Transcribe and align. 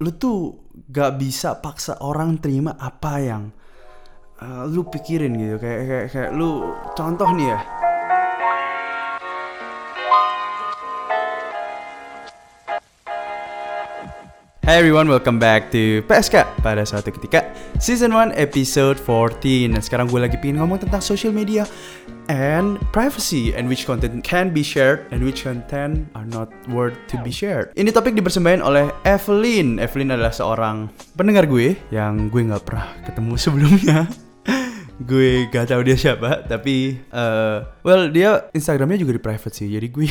lu 0.00 0.16
tuh 0.16 0.56
gak 0.88 1.20
bisa 1.20 1.60
paksa 1.60 2.00
orang 2.00 2.40
terima 2.40 2.72
apa 2.80 3.20
yang 3.20 3.52
uh, 4.40 4.64
lu 4.64 4.88
pikirin 4.88 5.36
gitu. 5.36 5.60
Kayak 5.60 5.80
kayak 5.84 6.06
kayak 6.08 6.30
lu 6.32 6.72
contoh 6.96 7.28
nih 7.36 7.52
ya. 7.52 7.60
Hey 14.64 14.80
everyone, 14.80 15.12
welcome 15.12 15.36
back 15.36 15.68
to 15.68 16.00
PSK 16.08 16.48
pada 16.64 16.88
suatu 16.88 17.12
ketika 17.12 17.49
Season 17.80 18.12
1 18.12 18.36
episode 18.36 19.00
14 19.00 19.72
Dan 19.72 19.80
sekarang 19.80 20.12
gue 20.12 20.20
lagi 20.20 20.36
pengen 20.36 20.60
ngomong 20.60 20.84
tentang 20.84 21.00
social 21.00 21.32
media 21.32 21.64
and 22.28 22.76
privacy 22.92 23.56
and 23.56 23.72
which 23.72 23.88
content 23.88 24.20
can 24.20 24.52
be 24.52 24.60
shared 24.60 25.08
and 25.08 25.24
which 25.24 25.48
content 25.48 26.04
are 26.12 26.28
not 26.28 26.52
worth 26.68 26.92
to 27.08 27.16
be 27.24 27.32
shared. 27.32 27.72
Ini 27.80 27.88
topik 27.88 28.12
dipersembahkan 28.12 28.60
oleh 28.60 28.92
Evelyn. 29.08 29.80
Evelyn 29.80 30.12
adalah 30.12 30.28
seorang 30.28 30.92
pendengar 31.16 31.48
gue 31.48 31.72
yang 31.88 32.28
gue 32.28 32.52
nggak 32.52 32.68
pernah 32.68 33.00
ketemu 33.00 33.34
sebelumnya. 33.40 33.98
gue 35.08 35.48
gak 35.48 35.72
tahu 35.72 35.80
dia 35.80 35.96
siapa 35.96 36.44
tapi 36.44 37.00
uh, 37.16 37.64
well 37.80 38.12
dia 38.12 38.52
Instagramnya 38.52 39.00
juga 39.00 39.16
di 39.16 39.22
private 39.24 39.56
sih 39.56 39.72
jadi 39.72 39.88
gue 39.88 40.04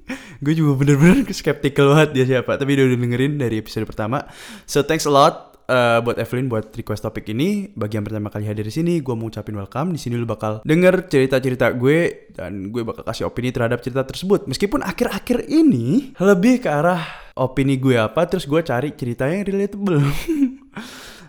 gue 0.46 0.54
juga 0.54 0.78
bener-bener 0.78 1.26
skeptical 1.34 1.90
banget 1.90 2.10
dia 2.14 2.24
siapa 2.38 2.54
tapi 2.54 2.78
dia 2.78 2.86
udah 2.86 2.94
dengerin 2.94 3.42
dari 3.42 3.58
episode 3.58 3.82
pertama 3.90 4.22
so 4.62 4.86
thanks 4.86 5.02
a 5.02 5.10
lot 5.10 5.55
uh, 5.70 5.98
buat 6.02 6.16
Evelyn 6.18 6.46
buat 6.50 6.70
request 6.72 7.06
topik 7.06 7.30
ini. 7.30 7.70
Bagi 7.74 7.98
yang 7.98 8.06
pertama 8.06 8.30
kali 8.30 8.46
hadir 8.46 8.66
di 8.66 8.74
sini 8.74 9.02
gue 9.02 9.14
mau 9.14 9.28
ucapin 9.28 9.54
welcome. 9.58 9.94
Di 9.94 10.00
sini 10.00 10.14
lu 10.18 10.26
bakal 10.26 10.62
denger 10.62 11.10
cerita-cerita 11.10 11.74
gue 11.74 12.30
dan 12.34 12.70
gue 12.70 12.82
bakal 12.82 13.02
kasih 13.06 13.28
opini 13.28 13.50
terhadap 13.50 13.82
cerita 13.82 14.06
tersebut. 14.06 14.46
Meskipun 14.50 14.82
akhir-akhir 14.82 15.46
ini 15.50 16.16
lebih 16.18 16.64
ke 16.64 16.68
arah 16.70 17.02
opini 17.36 17.76
gue 17.76 18.00
apa 18.00 18.24
terus 18.26 18.48
gue 18.48 18.60
cari 18.62 18.94
cerita 18.94 19.28
yang 19.28 19.44
relatable. 19.44 20.00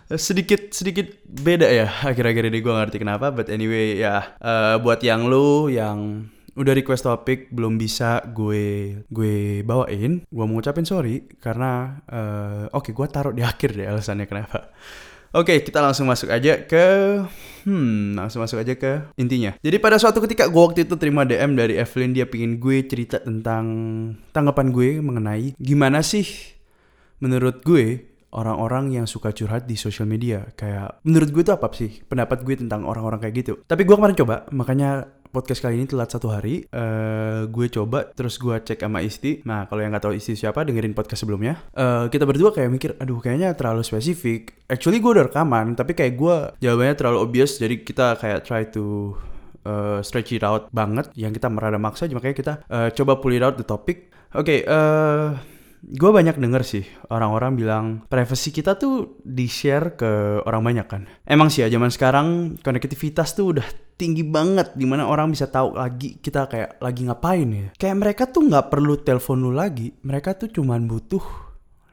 Sedikit 0.08 0.72
sedikit 0.72 1.20
beda 1.28 1.68
ya 1.68 1.84
akhir-akhir 1.84 2.48
ini 2.48 2.64
gue 2.64 2.72
ngerti 2.72 2.96
kenapa 2.96 3.28
but 3.28 3.52
anyway 3.52 4.00
ya 4.00 4.40
uh, 4.40 4.80
buat 4.80 5.04
yang 5.04 5.28
lu 5.28 5.68
yang 5.68 6.24
udah 6.58 6.74
request 6.74 7.06
topik 7.06 7.54
belum 7.54 7.78
bisa 7.78 8.26
gue 8.34 8.98
gue 9.06 9.62
bawain. 9.62 10.26
Gue 10.26 10.44
mau 10.44 10.58
ngucapin 10.58 10.82
sorry 10.82 11.30
karena 11.38 12.02
uh, 12.10 12.66
oke 12.74 12.90
okay, 12.90 12.92
gue 12.92 13.06
taruh 13.06 13.34
di 13.34 13.46
akhir 13.50 13.78
deh 13.78 13.86
alasannya 13.86 14.26
kenapa. 14.26 14.74
Oke, 15.28 15.52
okay, 15.52 15.58
kita 15.60 15.84
langsung 15.84 16.08
masuk 16.08 16.32
aja 16.32 16.64
ke 16.64 16.84
hmm, 17.68 18.16
langsung 18.16 18.40
masuk 18.40 18.64
aja 18.64 18.72
ke 18.80 19.12
intinya. 19.20 19.52
Jadi 19.60 19.76
pada 19.76 20.00
suatu 20.00 20.24
ketika 20.24 20.48
gue 20.48 20.56
waktu 20.56 20.88
itu 20.88 20.96
terima 20.96 21.28
DM 21.28 21.52
dari 21.52 21.76
Evelyn 21.76 22.16
dia 22.16 22.24
pingin 22.24 22.56
gue 22.56 22.80
cerita 22.88 23.20
tentang 23.20 23.64
tanggapan 24.32 24.72
gue 24.72 25.04
mengenai 25.04 25.52
gimana 25.60 26.00
sih 26.00 26.24
menurut 27.20 27.60
gue 27.60 28.08
orang-orang 28.32 28.92
yang 28.92 29.06
suka 29.08 29.32
curhat 29.32 29.64
di 29.64 29.76
social 29.76 30.08
media. 30.08 30.48
Kayak 30.56 31.00
menurut 31.04 31.28
gue 31.32 31.42
itu 31.44 31.52
apa 31.52 31.68
sih? 31.72 32.00
Pendapat 32.08 32.44
gue 32.44 32.54
tentang 32.56 32.84
orang-orang 32.84 33.20
kayak 33.20 33.34
gitu. 33.44 33.52
Tapi 33.64 33.84
gue 33.84 33.94
kemarin 33.96 34.16
coba 34.16 34.48
makanya 34.52 35.12
podcast 35.28 35.60
kali 35.60 35.78
ini 35.78 35.86
telat 35.86 36.10
satu 36.10 36.32
hari. 36.32 36.64
Uh, 36.72 37.46
gue 37.48 37.66
coba 37.68 38.08
terus 38.10 38.40
gue 38.40 38.56
cek 38.56 38.80
sama 38.80 39.04
Isti. 39.04 39.44
Nah 39.44 39.68
kalau 39.68 39.84
yang 39.84 39.92
nggak 39.92 40.04
tahu 40.08 40.14
Isti 40.16 40.34
siapa 40.34 40.64
dengerin 40.64 40.96
podcast 40.96 41.22
sebelumnya. 41.22 41.60
Uh, 41.76 42.08
kita 42.08 42.24
berdua 42.24 42.50
kayak 42.50 42.70
mikir 42.72 42.90
aduh 42.98 43.20
kayaknya 43.20 43.52
terlalu 43.54 43.84
spesifik. 43.84 44.56
Actually 44.66 44.98
gue 44.98 45.10
udah 45.12 45.26
rekaman 45.30 45.76
tapi 45.76 45.92
kayak 45.92 46.16
gue 46.16 46.36
jawabannya 46.64 46.94
terlalu 46.96 47.18
obvious 47.22 47.60
jadi 47.60 47.76
kita 47.80 48.18
kayak 48.18 48.40
try 48.44 48.66
to 48.68 49.14
uh, 49.68 50.00
stretch 50.00 50.34
it 50.34 50.42
out 50.42 50.72
banget. 50.74 51.12
Yang 51.14 51.40
kita 51.40 51.48
merada 51.52 51.76
maksa 51.76 52.08
makanya 52.10 52.36
kita 52.36 52.52
uh, 52.66 52.88
coba 52.90 53.20
pull 53.20 53.36
it 53.36 53.44
out 53.44 53.54
the 53.54 53.66
topic. 53.66 54.10
Oke 54.36 54.44
okay, 54.44 54.58
uh, 54.68 55.38
gue 55.78 56.10
banyak 56.10 56.36
denger 56.36 56.62
sih 56.66 56.84
orang-orang 57.08 57.54
bilang 57.54 57.84
privacy 58.10 58.50
kita 58.50 58.74
tuh 58.74 59.22
di 59.22 59.46
share 59.46 59.94
ke 59.94 60.42
orang 60.42 60.62
banyak 60.66 60.86
kan. 60.90 61.02
Emang 61.22 61.48
sih 61.48 61.62
ya 61.62 61.70
zaman 61.70 61.88
sekarang 61.88 62.58
konektivitas 62.60 63.38
tuh 63.38 63.56
udah 63.56 63.87
tinggi 63.98 64.22
banget 64.22 64.78
di 64.78 64.86
mana 64.86 65.10
orang 65.10 65.34
bisa 65.34 65.50
tahu 65.50 65.74
lagi 65.74 66.22
kita 66.22 66.46
kayak 66.46 66.78
lagi 66.78 67.02
ngapain 67.04 67.48
ya. 67.50 67.68
Kayak 67.74 67.96
mereka 67.98 68.22
tuh 68.30 68.46
nggak 68.46 68.70
perlu 68.70 68.94
telepon 69.02 69.42
lu 69.42 69.52
lagi, 69.52 69.90
mereka 70.06 70.38
tuh 70.38 70.48
cuman 70.48 70.86
butuh 70.86 71.20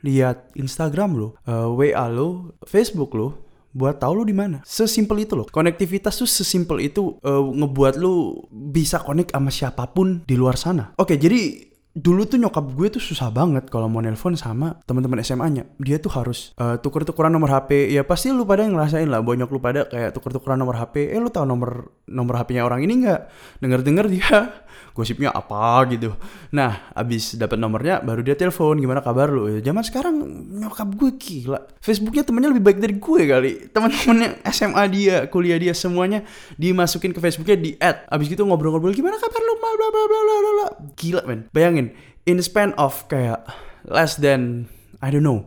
lihat 0.06 0.54
Instagram 0.54 1.18
lo, 1.18 1.34
uh, 1.50 1.66
eh, 1.76 1.92
WA 1.92 2.06
lo, 2.14 2.54
Facebook 2.62 3.18
lo, 3.18 3.46
buat 3.76 3.98
tahu 3.98 4.22
lu 4.22 4.24
di 4.24 4.38
mana. 4.38 4.62
Sesimpel 4.64 5.26
itu 5.26 5.34
loh. 5.36 5.50
Konektivitas 5.50 6.16
tuh 6.16 6.30
sesimpel 6.30 6.86
itu 6.86 7.18
uh, 7.26 7.44
ngebuat 7.44 7.98
lu 7.98 8.46
bisa 8.54 9.02
connect 9.02 9.34
sama 9.34 9.52
siapa 9.52 9.84
pun 9.90 10.24
di 10.24 10.38
luar 10.38 10.56
sana. 10.56 10.94
Oke, 11.02 11.18
jadi 11.18 11.74
dulu 11.96 12.28
tuh 12.28 12.36
nyokap 12.36 12.76
gue 12.76 13.00
tuh 13.00 13.00
susah 13.00 13.32
banget 13.32 13.72
kalau 13.72 13.88
mau 13.88 14.04
nelpon 14.04 14.36
sama 14.36 14.84
teman-teman 14.84 15.24
SMA-nya. 15.24 15.64
Dia 15.80 15.96
tuh 15.96 16.12
harus 16.12 16.52
uh, 16.60 16.76
tuker-tukeran 16.76 17.32
nomor 17.32 17.48
HP. 17.48 17.96
Ya 17.96 18.04
pasti 18.04 18.36
lu 18.36 18.44
pada 18.44 18.68
ngerasain 18.68 19.08
lah 19.08 19.24
bonyok 19.24 19.48
lu 19.48 19.64
pada 19.64 19.88
kayak 19.88 20.12
tuker-tukeran 20.12 20.60
nomor 20.60 20.76
HP. 20.76 21.16
Eh 21.16 21.20
lu 21.24 21.32
tahu 21.32 21.48
nomor 21.48 21.96
nomor 22.12 22.36
HP-nya 22.44 22.68
orang 22.68 22.84
ini 22.84 23.08
nggak? 23.08 23.22
Dengar-dengar 23.64 24.12
dia 24.12 24.28
gosipnya 24.96 25.32
apa 25.32 25.88
gitu. 25.88 26.12
Nah, 26.52 26.92
abis 26.92 27.40
dapat 27.40 27.56
nomornya 27.56 28.04
baru 28.04 28.28
dia 28.28 28.36
telepon, 28.36 28.76
gimana 28.76 29.00
kabar 29.00 29.32
lu? 29.32 29.48
Ya, 29.48 29.64
zaman 29.64 29.84
sekarang 29.88 30.16
nyokap 30.60 30.92
gue 31.00 31.16
gila. 31.16 31.64
Facebooknya 31.80 32.28
temennya 32.28 32.52
lebih 32.52 32.64
baik 32.64 32.80
dari 32.84 32.96
gue 33.00 33.22
kali. 33.24 33.52
Teman-temannya 33.72 34.44
SMA 34.52 34.84
dia, 34.96 35.16
kuliah 35.32 35.56
dia 35.56 35.72
semuanya 35.72 36.28
dimasukin 36.60 37.16
ke 37.16 37.24
Facebooknya 37.24 37.56
di 37.56 37.72
add. 37.80 38.04
Abis 38.12 38.28
gitu 38.28 38.44
ngobrol-ngobrol 38.44 38.92
gimana 38.92 39.16
kabar 39.16 39.40
lu? 39.40 39.54
Bla 39.64 39.72
bla 39.80 39.88
bla 39.92 40.04
bla 40.08 40.36
bla. 40.40 40.68
Gila 40.96 41.22
men. 41.24 41.40
Bayangin 41.52 41.85
in 42.26 42.42
span 42.42 42.74
of 42.76 43.06
kayak 43.08 43.46
less 43.86 44.18
than 44.18 44.70
I 45.02 45.14
don't 45.14 45.26
know. 45.26 45.46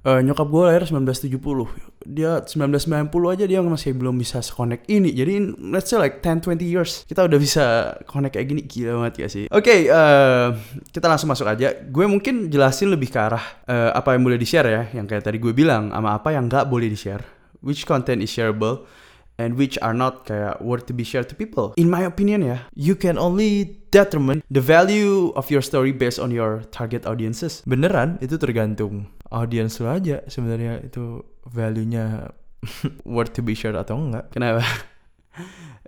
Uh, 0.00 0.24
nyokap 0.24 0.48
gue 0.48 0.64
lahir 0.64 0.82
1970 0.88 1.36
dia 2.08 2.40
1990 2.40 3.12
aja 3.12 3.44
dia 3.44 3.60
masih 3.60 3.92
belum 3.92 4.16
bisa 4.16 4.40
connect 4.56 4.88
ini. 4.88 5.12
Jadi 5.12 5.60
let's 5.68 5.92
say 5.92 6.00
like 6.00 6.24
10 6.24 6.40
20 6.40 6.64
years 6.64 7.04
kita 7.04 7.28
udah 7.28 7.36
bisa 7.36 7.64
connect 8.08 8.40
kayak 8.40 8.48
gini 8.48 8.62
gila 8.64 9.04
banget 9.04 9.14
ya 9.20 9.28
sih. 9.28 9.44
Oke, 9.52 9.60
okay, 9.60 9.78
uh, 9.92 10.00
eh, 10.00 10.48
kita 10.88 11.04
langsung 11.04 11.28
masuk 11.28 11.44
aja. 11.44 11.76
Gue 11.84 12.08
mungkin 12.08 12.48
jelasin 12.48 12.88
lebih 12.88 13.12
ke 13.12 13.20
arah 13.20 13.44
uh, 13.68 13.92
apa 13.92 14.16
yang 14.16 14.24
boleh 14.24 14.40
di-share 14.40 14.68
ya, 14.72 14.82
yang 14.96 15.04
kayak 15.04 15.20
tadi 15.20 15.36
gue 15.36 15.52
bilang 15.52 15.92
sama 15.92 16.16
apa 16.16 16.32
yang 16.32 16.48
nggak 16.48 16.64
boleh 16.64 16.88
di-share. 16.88 17.20
Which 17.60 17.84
content 17.84 18.24
is 18.24 18.32
shareable 18.32 18.88
and 19.40 19.56
which 19.56 19.80
are 19.80 19.96
not 19.96 20.28
kayak 20.28 20.60
worth 20.60 20.84
to 20.84 20.92
be 20.92 21.00
shared 21.00 21.32
to 21.32 21.34
people. 21.34 21.72
In 21.80 21.88
my 21.88 22.04
opinion 22.04 22.44
ya, 22.44 22.68
you 22.76 22.92
can 22.92 23.16
only 23.16 23.80
determine 23.88 24.44
the 24.52 24.60
value 24.60 25.32
of 25.32 25.48
your 25.48 25.64
story 25.64 25.96
based 25.96 26.20
on 26.20 26.28
your 26.28 26.68
target 26.68 27.08
audiences. 27.08 27.64
Beneran 27.64 28.20
itu 28.20 28.36
tergantung 28.36 29.08
audience 29.32 29.80
lo 29.80 29.88
aja 29.88 30.20
sebenarnya 30.28 30.84
itu 30.84 31.24
value-nya 31.48 32.36
worth 33.08 33.32
to 33.32 33.40
be 33.40 33.56
shared 33.56 33.78
atau 33.78 33.96
enggak. 33.96 34.28
Kenapa? 34.36 34.60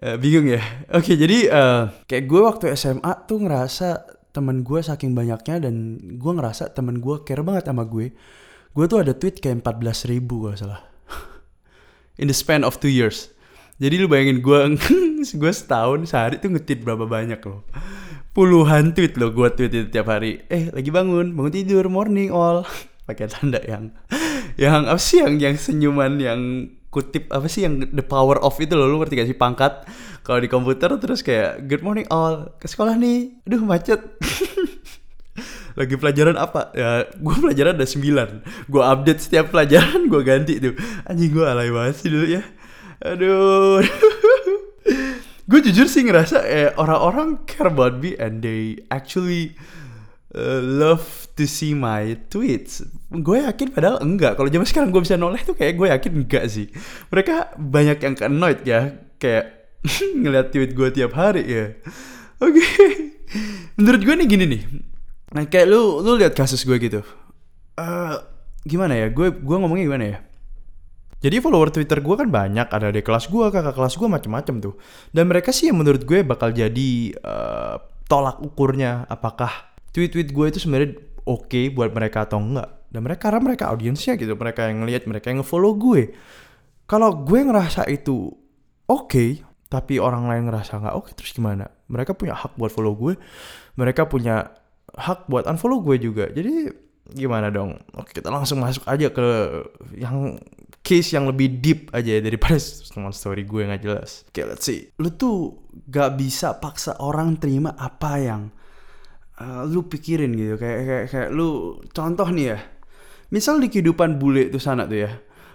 uh, 0.00 0.16
bingung 0.22 0.48
ya. 0.48 0.64
Oke, 0.88 1.12
okay, 1.12 1.16
jadi 1.20 1.38
uh, 1.52 1.82
kayak 2.08 2.24
gue 2.24 2.40
waktu 2.40 2.64
SMA 2.72 3.12
tuh 3.28 3.44
ngerasa 3.44 3.88
temen 4.32 4.64
gue 4.64 4.80
saking 4.80 5.12
banyaknya 5.12 5.68
dan 5.68 6.00
gue 6.16 6.32
ngerasa 6.32 6.72
temen 6.72 7.04
gue 7.04 7.20
care 7.28 7.44
banget 7.44 7.68
sama 7.68 7.84
gue. 7.84 8.16
Gue 8.72 8.84
tuh 8.88 9.04
ada 9.04 9.12
tweet 9.12 9.44
kayak 9.44 9.60
14 9.60 10.08
ribu 10.08 10.48
gak 10.48 10.64
salah. 10.64 10.80
In 12.20 12.32
the 12.32 12.36
span 12.36 12.64
of 12.64 12.80
two 12.80 12.88
years. 12.88 13.28
Jadi 13.82 13.98
lu 13.98 14.06
bayangin 14.06 14.38
gue 14.38 14.58
gue 15.42 15.52
setahun 15.52 16.06
sehari 16.06 16.38
tuh 16.38 16.54
ngetit 16.54 16.86
berapa 16.86 17.02
banyak 17.02 17.42
loh. 17.42 17.66
Puluhan 18.30 18.94
tweet 18.94 19.18
loh 19.18 19.34
gue 19.34 19.50
tweet 19.58 19.74
itu 19.74 19.88
tiap 19.90 20.06
hari. 20.06 20.46
Eh 20.46 20.70
lagi 20.70 20.94
bangun, 20.94 21.34
bangun 21.34 21.50
tidur, 21.50 21.90
morning 21.90 22.30
all. 22.30 22.62
Pakai 23.10 23.26
tanda 23.26 23.58
yang 23.66 23.90
yang 24.54 24.86
apa 24.86 25.02
sih 25.02 25.18
yang 25.18 25.34
yang 25.42 25.58
senyuman 25.58 26.14
yang 26.22 26.70
kutip 26.94 27.26
apa 27.34 27.50
sih 27.50 27.66
yang 27.66 27.82
the 27.90 28.06
power 28.06 28.38
of 28.38 28.54
itu 28.62 28.78
loh. 28.78 28.86
Lu 28.86 29.02
ngerti 29.02 29.18
gak 29.18 29.28
sih 29.34 29.34
pangkat? 29.34 29.82
Kalau 30.22 30.38
di 30.38 30.46
komputer 30.46 30.94
terus 31.02 31.26
kayak 31.26 31.66
good 31.66 31.82
morning 31.82 32.06
all. 32.06 32.54
Ke 32.62 32.70
sekolah 32.70 32.94
nih. 32.94 33.34
Aduh 33.50 33.66
macet. 33.66 33.98
Lagi 35.82 35.98
pelajaran 35.98 36.38
apa? 36.38 36.70
Ya 36.78 37.10
gue 37.10 37.34
pelajaran 37.34 37.74
ada 37.74 37.88
sembilan. 37.90 38.46
Gue 38.70 38.82
update 38.86 39.26
setiap 39.26 39.50
pelajaran 39.50 40.06
gue 40.06 40.22
ganti 40.22 40.62
tuh. 40.62 40.78
Anjing 41.10 41.34
gue 41.34 41.42
alay 41.42 41.74
banget 41.74 41.98
sih 41.98 42.06
dulu 42.06 42.30
ya 42.30 42.46
aduh 43.02 43.82
gue 45.50 45.60
jujur 45.68 45.90
sih 45.90 46.06
ngerasa 46.06 46.38
eh, 46.46 46.70
orang-orang 46.78 47.42
care 47.44 47.68
about 47.68 47.98
me 47.98 48.14
and 48.16 48.40
they 48.40 48.78
actually 48.88 49.58
uh, 50.36 50.60
love 50.62 51.28
to 51.36 51.44
see 51.44 51.76
my 51.76 52.16
tweets. 52.28 52.84
Gue 53.12 53.44
yakin 53.44 53.72
padahal 53.72 54.00
enggak. 54.00 54.36
Kalau 54.36 54.48
zaman 54.48 54.68
sekarang 54.68 54.88
gue 54.92 55.02
bisa 55.04 55.16
noleh 55.20 55.40
tuh 55.44 55.56
kayak 55.56 55.76
gue 55.76 55.88
yakin 55.92 56.12
enggak 56.24 56.44
sih. 56.48 56.66
Mereka 57.12 57.56
banyak 57.56 57.98
yang 58.00 58.14
annoyed 58.24 58.60
ya. 58.64 58.96
Kayak 59.20 59.76
ngeliat 60.20 60.52
tweet 60.52 60.72
gue 60.72 60.88
tiap 60.92 61.12
hari 61.16 61.44
ya. 61.44 61.66
Oke. 62.40 62.58
Okay. 62.58 62.92
Menurut 63.80 64.02
gue 64.04 64.14
nih 64.24 64.28
gini 64.28 64.44
nih. 64.48 64.62
Nah 65.32 65.44
kayak 65.48 65.66
lu 65.68 66.04
lu 66.04 66.16
lihat 66.16 66.36
kasus 66.36 66.64
gue 66.64 66.76
gitu. 66.80 67.00
Uh, 67.76 68.20
gimana 68.64 68.96
ya? 68.96 69.08
Gue 69.08 69.32
gue 69.32 69.56
ngomongnya 69.56 69.84
gimana 69.88 70.04
ya? 70.04 70.18
Jadi 71.22 71.38
follower 71.38 71.70
Twitter 71.70 72.02
gue 72.02 72.16
kan 72.18 72.28
banyak, 72.28 72.66
ada 72.66 72.90
di 72.90 72.98
kelas 72.98 73.30
gue, 73.30 73.46
kakak 73.48 73.78
kelas 73.78 73.94
gue 73.94 74.08
macem-macem 74.10 74.58
tuh. 74.58 74.74
Dan 75.14 75.30
mereka 75.30 75.54
sih 75.54 75.70
yang 75.70 75.78
menurut 75.78 76.02
gue 76.02 76.26
bakal 76.26 76.50
jadi 76.50 76.90
uh, 77.22 77.78
tolak 78.10 78.42
ukurnya 78.42 79.06
apakah 79.06 79.72
tweet-tweet 79.94 80.34
gue 80.34 80.46
itu 80.50 80.58
sebenarnya 80.58 80.98
oke 81.22 81.46
okay 81.46 81.70
buat 81.70 81.94
mereka 81.94 82.26
atau 82.26 82.42
enggak. 82.42 82.90
Dan 82.90 83.06
mereka 83.06 83.30
karena 83.30 83.40
mereka 83.40 83.64
audiensnya 83.70 84.18
gitu 84.18 84.34
mereka 84.34 84.68
yang 84.68 84.84
ngelihat 84.84 85.06
mereka 85.06 85.30
yang 85.30 85.46
ngefollow 85.46 85.78
gue. 85.78 86.12
Kalau 86.90 87.22
gue 87.22 87.40
ngerasa 87.40 87.86
itu 87.88 88.28
oke 88.90 89.08
okay, 89.08 89.30
tapi 89.70 89.96
orang 89.96 90.28
lain 90.28 90.50
ngerasa 90.50 90.76
nggak 90.76 90.94
oke 90.98 91.08
okay, 91.08 91.12
terus 91.16 91.32
gimana? 91.32 91.70
Mereka 91.88 92.18
punya 92.18 92.36
hak 92.36 92.58
buat 92.58 92.74
follow 92.74 92.92
gue 92.98 93.14
mereka 93.76 94.04
punya 94.08 94.52
hak 94.92 95.28
buat 95.28 95.48
unfollow 95.48 95.80
gue 95.80 95.96
juga. 95.96 96.28
Jadi 96.28 96.68
gimana 97.12 97.48
dong? 97.48 97.80
Oke 97.96 98.12
kita 98.12 98.28
langsung 98.28 98.60
masuk 98.60 98.84
aja 98.84 99.08
ke 99.08 99.26
yang 99.96 100.36
case 100.82 101.14
yang 101.14 101.30
lebih 101.30 101.62
deep 101.62 101.88
aja 101.94 102.18
daripada 102.18 102.58
teman 102.92 103.14
story 103.14 103.46
gue 103.46 103.62
nggak 103.64 103.82
jelas 103.82 104.26
oke 104.28 104.42
let's 104.50 104.66
see 104.66 104.90
lu 104.98 105.14
tuh 105.14 105.62
gak 105.88 106.18
bisa 106.18 106.58
paksa 106.58 106.98
orang 107.00 107.38
terima 107.38 107.72
apa 107.78 108.12
yang 108.18 108.42
uh, 109.40 109.62
lu 109.64 109.86
pikirin 109.86 110.34
gitu 110.34 110.58
kayak 110.58 110.78
kayak 110.84 111.04
kayak 111.08 111.28
lu 111.30 111.78
contoh 111.94 112.28
nih 112.28 112.46
ya 112.52 112.58
misal 113.32 113.56
di 113.62 113.72
kehidupan 113.72 114.20
bule 114.20 114.52
itu 114.52 114.60
sana 114.60 114.84
tuh 114.84 114.98
ya 115.08 115.12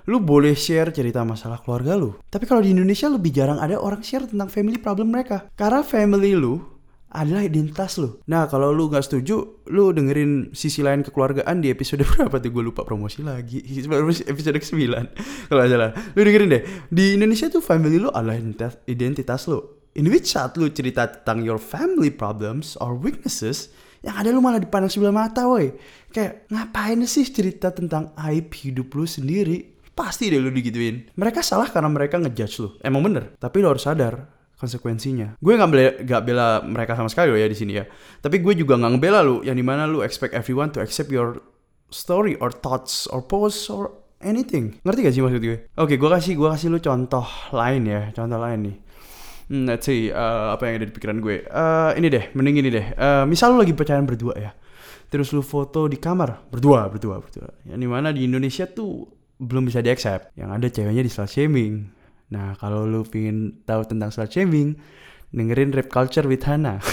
lu 0.07 0.23
boleh 0.23 0.55
share 0.55 0.95
cerita 0.95 1.27
masalah 1.27 1.59
keluarga 1.59 1.99
lu. 1.99 2.15
Tapi 2.31 2.47
kalau 2.47 2.63
di 2.63 2.71
Indonesia 2.71 3.11
lebih 3.11 3.35
jarang 3.35 3.59
ada 3.59 3.75
orang 3.75 3.99
share 3.99 4.23
tentang 4.23 4.47
family 4.47 4.79
problem 4.79 5.11
mereka. 5.11 5.51
Karena 5.59 5.83
family 5.83 6.31
lu 6.31 6.63
adalah 7.07 7.47
identitas 7.47 7.95
lu. 7.95 8.19
Nah 8.27 8.51
kalau 8.51 8.75
lu 8.75 8.91
nggak 8.91 9.05
setuju, 9.07 9.63
lu 9.71 9.95
dengerin 9.95 10.51
sisi 10.51 10.83
lain 10.83 11.07
kekeluargaan 11.07 11.63
di 11.63 11.71
episode 11.71 12.03
berapa 12.11 12.35
tuh 12.35 12.51
gue 12.51 12.63
lupa 12.63 12.83
promosi 12.83 13.23
lagi. 13.23 13.63
Episode 14.31 14.59
ke-9 14.59 14.75
kalau 15.47 15.59
nggak 15.63 15.71
salah. 15.71 15.91
Lu 16.15 16.21
dengerin 16.21 16.49
deh. 16.51 16.63
Di 16.91 17.15
Indonesia 17.15 17.47
tuh 17.47 17.63
family 17.63 17.95
lu 17.95 18.11
adalah 18.11 18.35
identitas, 18.35 18.75
identitas 18.87 19.41
lu. 19.47 19.59
In 19.97 20.11
which 20.11 20.29
saat 20.29 20.53
lu 20.59 20.69
cerita 20.69 21.09
tentang 21.09 21.41
your 21.41 21.57
family 21.57 22.13
problems 22.13 22.77
or 22.77 22.93
weaknesses, 22.93 23.73
yang 24.05 24.13
ada 24.13 24.29
lu 24.29 24.43
malah 24.43 24.61
dipandang 24.61 24.93
sebelah 24.93 25.15
mata 25.15 25.49
woi. 25.49 25.73
Kayak 26.13 26.45
ngapain 26.53 27.01
sih 27.09 27.25
cerita 27.25 27.73
tentang 27.73 28.13
aib 28.29 28.53
hidup 28.53 28.93
lu 28.93 29.09
sendiri? 29.09 29.73
Pasti 29.97 30.29
deh 30.29 30.37
lu 30.37 30.53
digituin. 30.53 31.09
Mereka 31.17 31.41
salah 31.41 31.73
karena 31.73 31.89
mereka 31.89 32.21
ngejudge 32.21 32.55
lu. 32.61 32.69
Emang 32.85 33.01
bener. 33.01 33.33
Tapi 33.41 33.57
lu 33.57 33.73
harus 33.73 33.81
sadar 33.81 34.36
konsekuensinya. 34.57 35.37
Gue 35.37 35.53
nggak 35.53 35.69
bela, 35.69 35.91
gak 36.01 36.21
bela 36.25 36.47
mereka 36.65 36.97
sama 36.97 37.07
sekali 37.07 37.31
loh 37.31 37.39
ya 37.39 37.47
di 37.47 37.57
sini 37.57 37.77
ya. 37.77 37.85
Tapi 38.19 38.41
gue 38.41 38.53
juga 38.57 38.75
nggak 38.75 38.91
ngebela 38.97 39.21
lu. 39.21 39.45
Yang 39.45 39.57
di 39.61 39.65
mana 39.65 39.85
lu 39.85 40.01
expect 40.01 40.33
everyone 40.33 40.73
to 40.73 40.81
accept 40.81 41.13
your 41.13 41.39
story 41.93 42.35
or 42.41 42.49
thoughts 42.49 43.05
or 43.13 43.21
posts 43.21 43.69
or 43.69 43.93
anything. 44.19 44.81
Ngerti 44.81 44.99
gak 45.05 45.13
sih 45.13 45.21
maksud 45.21 45.41
gue? 45.41 45.57
Oke, 45.77 45.95
gue 45.95 46.09
kasih 46.09 46.33
gue 46.33 46.49
kasih 46.49 46.67
lu 46.73 46.81
contoh 46.81 47.25
lain 47.53 47.81
ya. 47.85 48.01
Contoh 48.11 48.41
lain 48.41 48.59
nih. 48.65 48.77
Hmm, 49.47 49.63
let's 49.63 49.87
see 49.87 50.11
uh, 50.11 50.59
apa 50.59 50.67
yang 50.67 50.83
ada 50.83 50.85
di 50.91 50.93
pikiran 50.93 51.23
gue. 51.23 51.47
Uh, 51.47 51.95
ini 51.95 52.11
deh, 52.11 52.35
mending 52.35 52.55
ini 52.59 52.69
deh. 52.73 52.85
Uh, 52.99 53.23
misal 53.23 53.55
lu 53.55 53.63
lagi 53.63 53.71
pacaran 53.71 54.03
berdua 54.03 54.35
ya. 54.35 54.51
Terus 55.07 55.31
lu 55.31 55.39
foto 55.39 55.87
di 55.87 55.95
kamar 55.95 56.51
berdua, 56.51 56.91
berdua, 56.91 57.23
berdua. 57.23 57.47
Yang 57.63 57.79
di 57.79 57.87
mana 57.87 58.11
di 58.11 58.27
Indonesia 58.27 58.67
tuh 58.67 59.07
belum 59.39 59.63
bisa 59.71 59.79
di 59.79 59.87
accept. 59.87 60.35
Yang 60.35 60.49
ada 60.51 60.67
ceweknya 60.67 61.03
di 61.05 61.11
slut 61.13 61.31
shaming. 61.31 61.96
Nah, 62.27 62.59
kalau 62.59 62.83
lu 62.83 63.07
pingin 63.07 63.63
tahu 63.63 63.87
tentang 63.87 64.11
slut 64.11 64.27
shaming, 64.27 64.75
dengerin 65.31 65.71
Rap 65.71 65.87
Culture 65.87 66.27
with 66.27 66.43
Hana. 66.43 66.83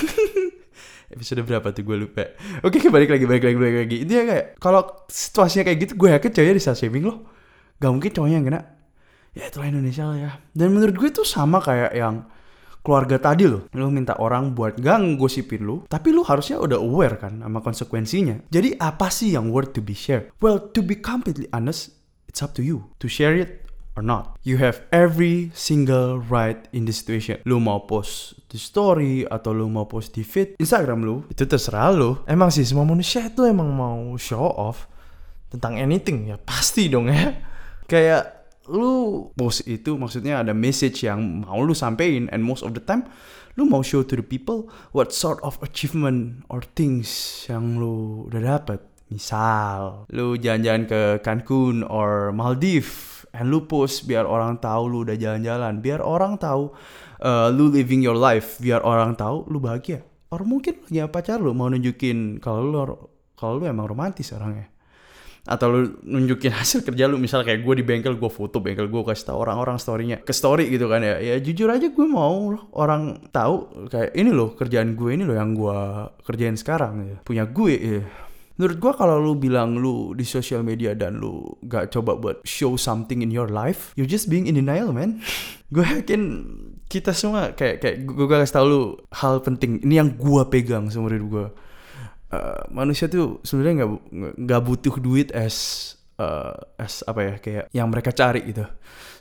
Episode 1.15 1.47
berapa 1.47 1.71
tuh 1.75 1.83
gue 1.83 1.97
lupa. 1.99 2.25
Oke, 2.63 2.79
balik 2.91 3.11
lagi, 3.11 3.27
balik 3.27 3.43
lagi, 3.47 3.57
balik 3.59 3.77
lagi. 3.87 3.97
Intinya 4.07 4.25
kayak, 4.35 4.47
kalau 4.63 4.83
situasinya 5.11 5.67
kayak 5.67 5.79
gitu, 5.87 5.93
gue 5.99 6.09
yakin 6.11 6.31
ceweknya 6.31 6.55
di 6.55 6.63
slut 6.63 6.79
shaming 6.79 7.05
loh. 7.07 7.19
Gak 7.79 7.91
mungkin 7.91 8.11
cowoknya 8.15 8.37
yang 8.39 8.47
kena. 8.47 8.61
Ya 9.35 9.45
itulah 9.51 9.67
Indonesia 9.67 10.05
lah 10.07 10.19
ya. 10.19 10.31
Dan 10.55 10.69
menurut 10.71 10.95
gue 10.95 11.11
tuh 11.11 11.27
sama 11.27 11.59
kayak 11.59 11.93
yang 11.99 12.31
keluarga 12.87 13.19
tadi 13.19 13.51
loh. 13.51 13.67
Lu 13.75 13.91
minta 13.91 14.15
orang 14.23 14.55
buat 14.55 14.79
gak 14.79 15.19
ngosipin 15.19 15.67
lu, 15.67 15.83
tapi 15.91 16.15
lu 16.15 16.23
harusnya 16.23 16.63
udah 16.63 16.79
aware 16.79 17.19
kan 17.19 17.43
sama 17.43 17.59
konsekuensinya. 17.59 18.47
Jadi 18.55 18.79
apa 18.79 19.11
sih 19.11 19.35
yang 19.35 19.51
worth 19.51 19.75
to 19.75 19.83
be 19.83 19.99
shared? 19.99 20.31
Well, 20.39 20.71
to 20.71 20.81
be 20.83 20.99
completely 21.03 21.51
honest, 21.51 22.05
It's 22.35 22.43
up 22.43 22.51
to 22.59 22.67
you 22.67 22.91
to 22.99 23.07
share 23.07 23.39
it 23.39 23.64
or 23.95 24.03
not. 24.03 24.39
You 24.43 24.59
have 24.59 24.83
every 24.91 25.55
single 25.55 26.19
right 26.19 26.59
in 26.75 26.87
this 26.87 27.03
situation. 27.03 27.41
Lu 27.47 27.63
mau 27.63 27.87
post 27.87 28.39
di 28.51 28.59
story 28.59 29.27
atau 29.27 29.55
lu 29.55 29.71
mau 29.71 29.87
post 29.87 30.15
di 30.15 30.23
feed 30.27 30.59
Instagram 30.59 31.03
lu, 31.03 31.27
itu 31.31 31.47
terserah 31.47 31.95
lu. 31.95 32.19
Emang 32.27 32.51
sih 32.51 32.67
semua 32.67 32.87
manusia 32.87 33.27
itu 33.27 33.47
emang 33.47 33.71
mau 33.71 34.15
show 34.19 34.45
off 34.45 34.87
tentang 35.51 35.79
anything 35.79 36.31
ya 36.31 36.37
pasti 36.39 36.91
dong 36.91 37.11
ya. 37.11 37.35
Kayak 37.87 38.45
lu 38.71 39.29
post 39.37 39.69
itu 39.69 39.95
maksudnya 40.01 40.41
ada 40.41 40.57
message 40.57 41.05
yang 41.05 41.45
mau 41.45 41.61
lu 41.61 41.77
sampein 41.77 42.33
and 42.33 42.41
most 42.41 42.65
of 42.65 42.73
the 42.73 42.81
time 42.81 43.05
lu 43.61 43.69
mau 43.69 43.85
show 43.85 44.01
to 44.01 44.17
the 44.17 44.25
people 44.25 44.67
what 44.97 45.13
sort 45.13 45.37
of 45.45 45.61
achievement 45.61 46.41
or 46.49 46.65
things 46.75 47.45
yang 47.47 47.77
lu 47.77 48.25
udah 48.27 48.41
dapet 48.41 48.81
Misal, 49.13 50.09
lu 50.11 50.35
jalan-jalan 50.41 50.89
ke 50.89 51.01
Cancun 51.21 51.85
or 51.87 52.33
Maldives 52.33 53.14
and 53.35 53.51
lu 53.51 53.67
post 53.67 54.07
biar 54.07 54.25
orang 54.25 54.63
tahu 54.63 54.87
lu 54.87 54.99
udah 55.03 55.19
jalan-jalan, 55.19 55.83
biar 55.83 55.99
orang 56.01 56.39
tahu 56.39 56.71
uh, 57.21 57.51
lu 57.51 57.69
living 57.69 58.01
your 58.01 58.15
life, 58.15 58.63
biar 58.63 58.81
orang 58.87 59.19
tahu 59.19 59.45
lu 59.51 59.59
bahagia. 59.59 60.07
Or 60.31 60.47
mungkin 60.47 60.83
ya 60.91 61.11
pacar 61.11 61.43
lu 61.43 61.51
mau 61.55 61.67
nunjukin 61.67 62.39
kalau 62.39 62.63
lu 62.63 62.79
kalau 63.35 63.59
lu 63.59 63.67
emang 63.67 63.91
romantis 63.91 64.31
orangnya. 64.31 64.71
Atau 65.45 65.67
lu 65.69 65.81
nunjukin 66.07 66.55
hasil 66.63 66.87
kerja 66.87 67.11
lu 67.11 67.19
misal 67.19 67.43
kayak 67.43 67.67
gue 67.67 67.75
di 67.83 67.85
bengkel 67.85 68.17
gue 68.17 68.31
foto 68.31 68.63
bengkel 68.63 68.87
gue 68.89 69.03
kasih 69.03 69.35
tau 69.35 69.43
orang-orang 69.43 69.77
storynya 69.77 70.23
ke 70.23 70.33
story 70.33 70.73
gitu 70.73 70.89
kan 70.89 71.05
ya 71.05 71.21
ya 71.21 71.37
jujur 71.43 71.69
aja 71.69 71.93
gue 71.93 72.07
mau 72.09 72.55
orang 72.73 73.29
tahu 73.29 73.87
kayak 73.93 74.17
ini 74.17 74.31
loh 74.33 74.57
kerjaan 74.57 74.97
gue 74.97 75.11
ini 75.13 75.27
loh 75.27 75.37
yang 75.37 75.53
gue 75.53 75.77
kerjain 76.25 76.57
sekarang 76.57 76.93
ya. 77.05 77.17
punya 77.21 77.45
gue 77.45 77.75
ya 77.77 78.01
menurut 78.55 78.79
gue 78.79 78.93
kalau 78.95 79.19
lu 79.19 79.35
bilang 79.35 79.75
lu 79.79 80.15
di 80.15 80.23
sosial 80.23 80.63
media 80.63 80.95
dan 80.95 81.19
lu 81.19 81.59
gak 81.67 81.91
coba 81.91 82.15
buat 82.15 82.37
show 82.47 82.79
something 82.79 83.21
in 83.21 83.31
your 83.35 83.51
life, 83.51 83.91
you're 83.99 84.09
just 84.09 84.31
being 84.31 84.47
in 84.47 84.55
denial, 84.55 84.95
man. 84.95 85.19
gue 85.75 85.83
yakin 85.83 86.23
kita 86.87 87.11
semua 87.11 87.51
kayak 87.57 87.83
kayak 87.83 87.97
gue 88.07 88.27
kasih 88.31 88.55
tau 88.55 88.67
lu 88.67 88.83
hal 89.11 89.43
penting. 89.43 89.83
Ini 89.83 90.05
yang 90.05 90.11
gue 90.15 90.43
pegang 90.47 90.87
seumur 90.93 91.15
hidup 91.15 91.29
gue. 91.31 91.49
Uh, 92.35 92.63
manusia 92.71 93.07
tuh 93.07 93.39
sebenarnya 93.47 93.85
nggak 93.87 93.91
nggak 94.43 94.63
butuh 94.67 94.95
duit 94.99 95.31
as 95.31 95.95
uh, 96.19 96.55
as 96.79 97.03
apa 97.07 97.21
ya 97.23 97.35
kayak 97.41 97.65
yang 97.75 97.89
mereka 97.91 98.11
cari 98.15 98.43
gitu. 98.47 98.65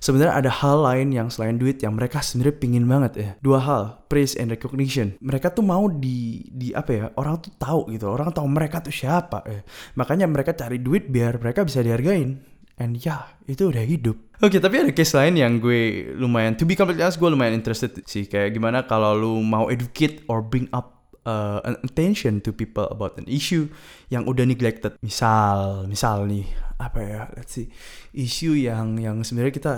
Sebenarnya 0.04 0.36
ada 0.36 0.52
hal 0.52 0.84
lain 0.84 1.16
yang 1.16 1.28
selain 1.32 1.56
duit 1.56 1.80
yang 1.80 1.96
mereka 1.96 2.20
sebenarnya 2.20 2.56
pingin 2.60 2.86
banget 2.86 3.14
ya. 3.16 3.30
Dua 3.40 3.60
hal, 3.64 3.84
praise 4.12 4.36
and 4.36 4.52
recognition. 4.52 5.16
Mereka 5.24 5.56
tuh 5.56 5.64
mau 5.64 5.88
di 5.88 6.44
di 6.52 6.76
apa 6.76 6.92
ya? 6.92 7.06
Orang 7.16 7.40
tuh 7.40 7.56
tahu 7.56 7.88
gitu. 7.96 8.12
Orang 8.12 8.36
tahu 8.36 8.46
mereka 8.52 8.84
tuh 8.84 8.92
siapa 8.92 9.42
ya. 9.48 9.64
Makanya 9.96 10.28
mereka 10.28 10.52
cari 10.52 10.84
duit 10.84 11.08
biar 11.08 11.40
mereka 11.40 11.64
bisa 11.64 11.80
dihargain. 11.80 12.54
And 12.74 12.98
ya, 12.98 13.06
yeah, 13.06 13.24
itu 13.46 13.70
udah 13.70 13.86
hidup. 13.86 14.18
Oke, 14.42 14.58
okay, 14.58 14.60
tapi 14.60 14.82
ada 14.82 14.90
case 14.90 15.14
lain 15.14 15.38
yang 15.38 15.62
gue 15.62 16.10
lumayan, 16.18 16.58
to 16.58 16.66
be 16.66 16.74
completely 16.74 17.06
honest, 17.06 17.22
gue 17.22 17.30
lumayan 17.30 17.54
interested 17.54 17.94
sih. 18.10 18.26
Kayak 18.26 18.58
gimana 18.58 18.82
kalau 18.90 19.14
lu 19.14 19.34
mau 19.46 19.70
educate 19.70 20.26
or 20.26 20.42
bring 20.42 20.66
up 20.74 20.94
uh, 21.28 21.62
attention 21.86 22.42
to 22.42 22.52
people 22.52 22.90
about 22.92 23.16
an 23.22 23.30
issue 23.30 23.70
yang 24.12 24.26
udah 24.28 24.44
neglected. 24.44 24.98
Misal, 25.06 25.86
misal 25.86 26.26
nih, 26.28 26.50
apa 26.84 27.00
ya 27.00 27.22
let's 27.40 27.56
see 27.56 27.72
isu 28.12 28.60
yang 28.60 29.00
yang 29.00 29.24
sebenarnya 29.24 29.54
kita 29.56 29.74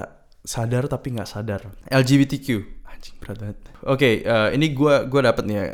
sadar 0.45 0.85
tapi 0.85 1.17
nggak 1.17 1.29
sadar. 1.29 1.61
LGBTQ 1.89 2.47
anjing 2.85 3.15
berat 3.17 3.37
banget. 3.41 3.57
Oke 3.65 3.73
okay, 3.85 4.13
uh, 4.23 4.49
eh, 4.49 4.57
ini 4.57 4.71
gue 4.71 4.95
gue 5.09 5.21
dapet 5.25 5.43
nih 5.49 5.57
ya. 5.57 5.65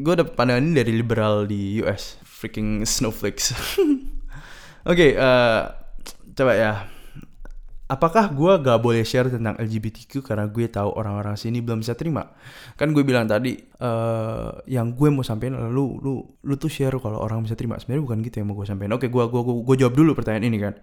Gue 0.00 0.14
dapet 0.16 0.32
pandangan 0.32 0.64
ini 0.64 0.74
dari 0.80 0.92
liberal 0.96 1.44
di 1.44 1.80
US 1.84 2.16
freaking 2.24 2.82
snowflakes. 2.88 3.52
Oke 3.56 3.96
okay, 4.84 5.10
uh, 5.16 5.68
coba 6.34 6.52
ya 6.56 6.72
apakah 7.84 8.32
gue 8.32 8.52
gak 8.64 8.80
boleh 8.80 9.04
share 9.04 9.28
tentang 9.28 9.60
LGBTQ 9.60 10.24
karena 10.24 10.48
gue 10.48 10.72
tahu 10.72 10.88
orang-orang 10.96 11.36
sini 11.36 11.60
belum 11.60 11.84
bisa 11.84 11.92
terima? 11.92 12.32
Kan 12.80 12.96
gue 12.96 13.04
bilang 13.04 13.28
tadi 13.28 13.60
uh, 13.60 14.56
yang 14.64 14.96
gue 14.96 15.08
mau 15.12 15.20
sampaikan 15.20 15.60
lu 15.68 16.00
lu 16.00 16.24
lu 16.24 16.54
tuh 16.56 16.72
share 16.72 16.96
kalau 16.96 17.20
orang 17.20 17.44
bisa 17.44 17.52
terima. 17.52 17.76
Sebenarnya 17.76 18.02
bukan 18.08 18.18
gitu 18.24 18.40
yang 18.40 18.48
mau 18.48 18.56
gue 18.56 18.64
sampaikan 18.64 18.96
oke 18.96 19.06
gue 19.12 19.24
gue 19.28 19.42
gue 19.68 19.76
jawab 19.84 19.94
dulu 19.94 20.10
pertanyaan 20.16 20.44
ini 20.48 20.58
kan. 20.58 20.74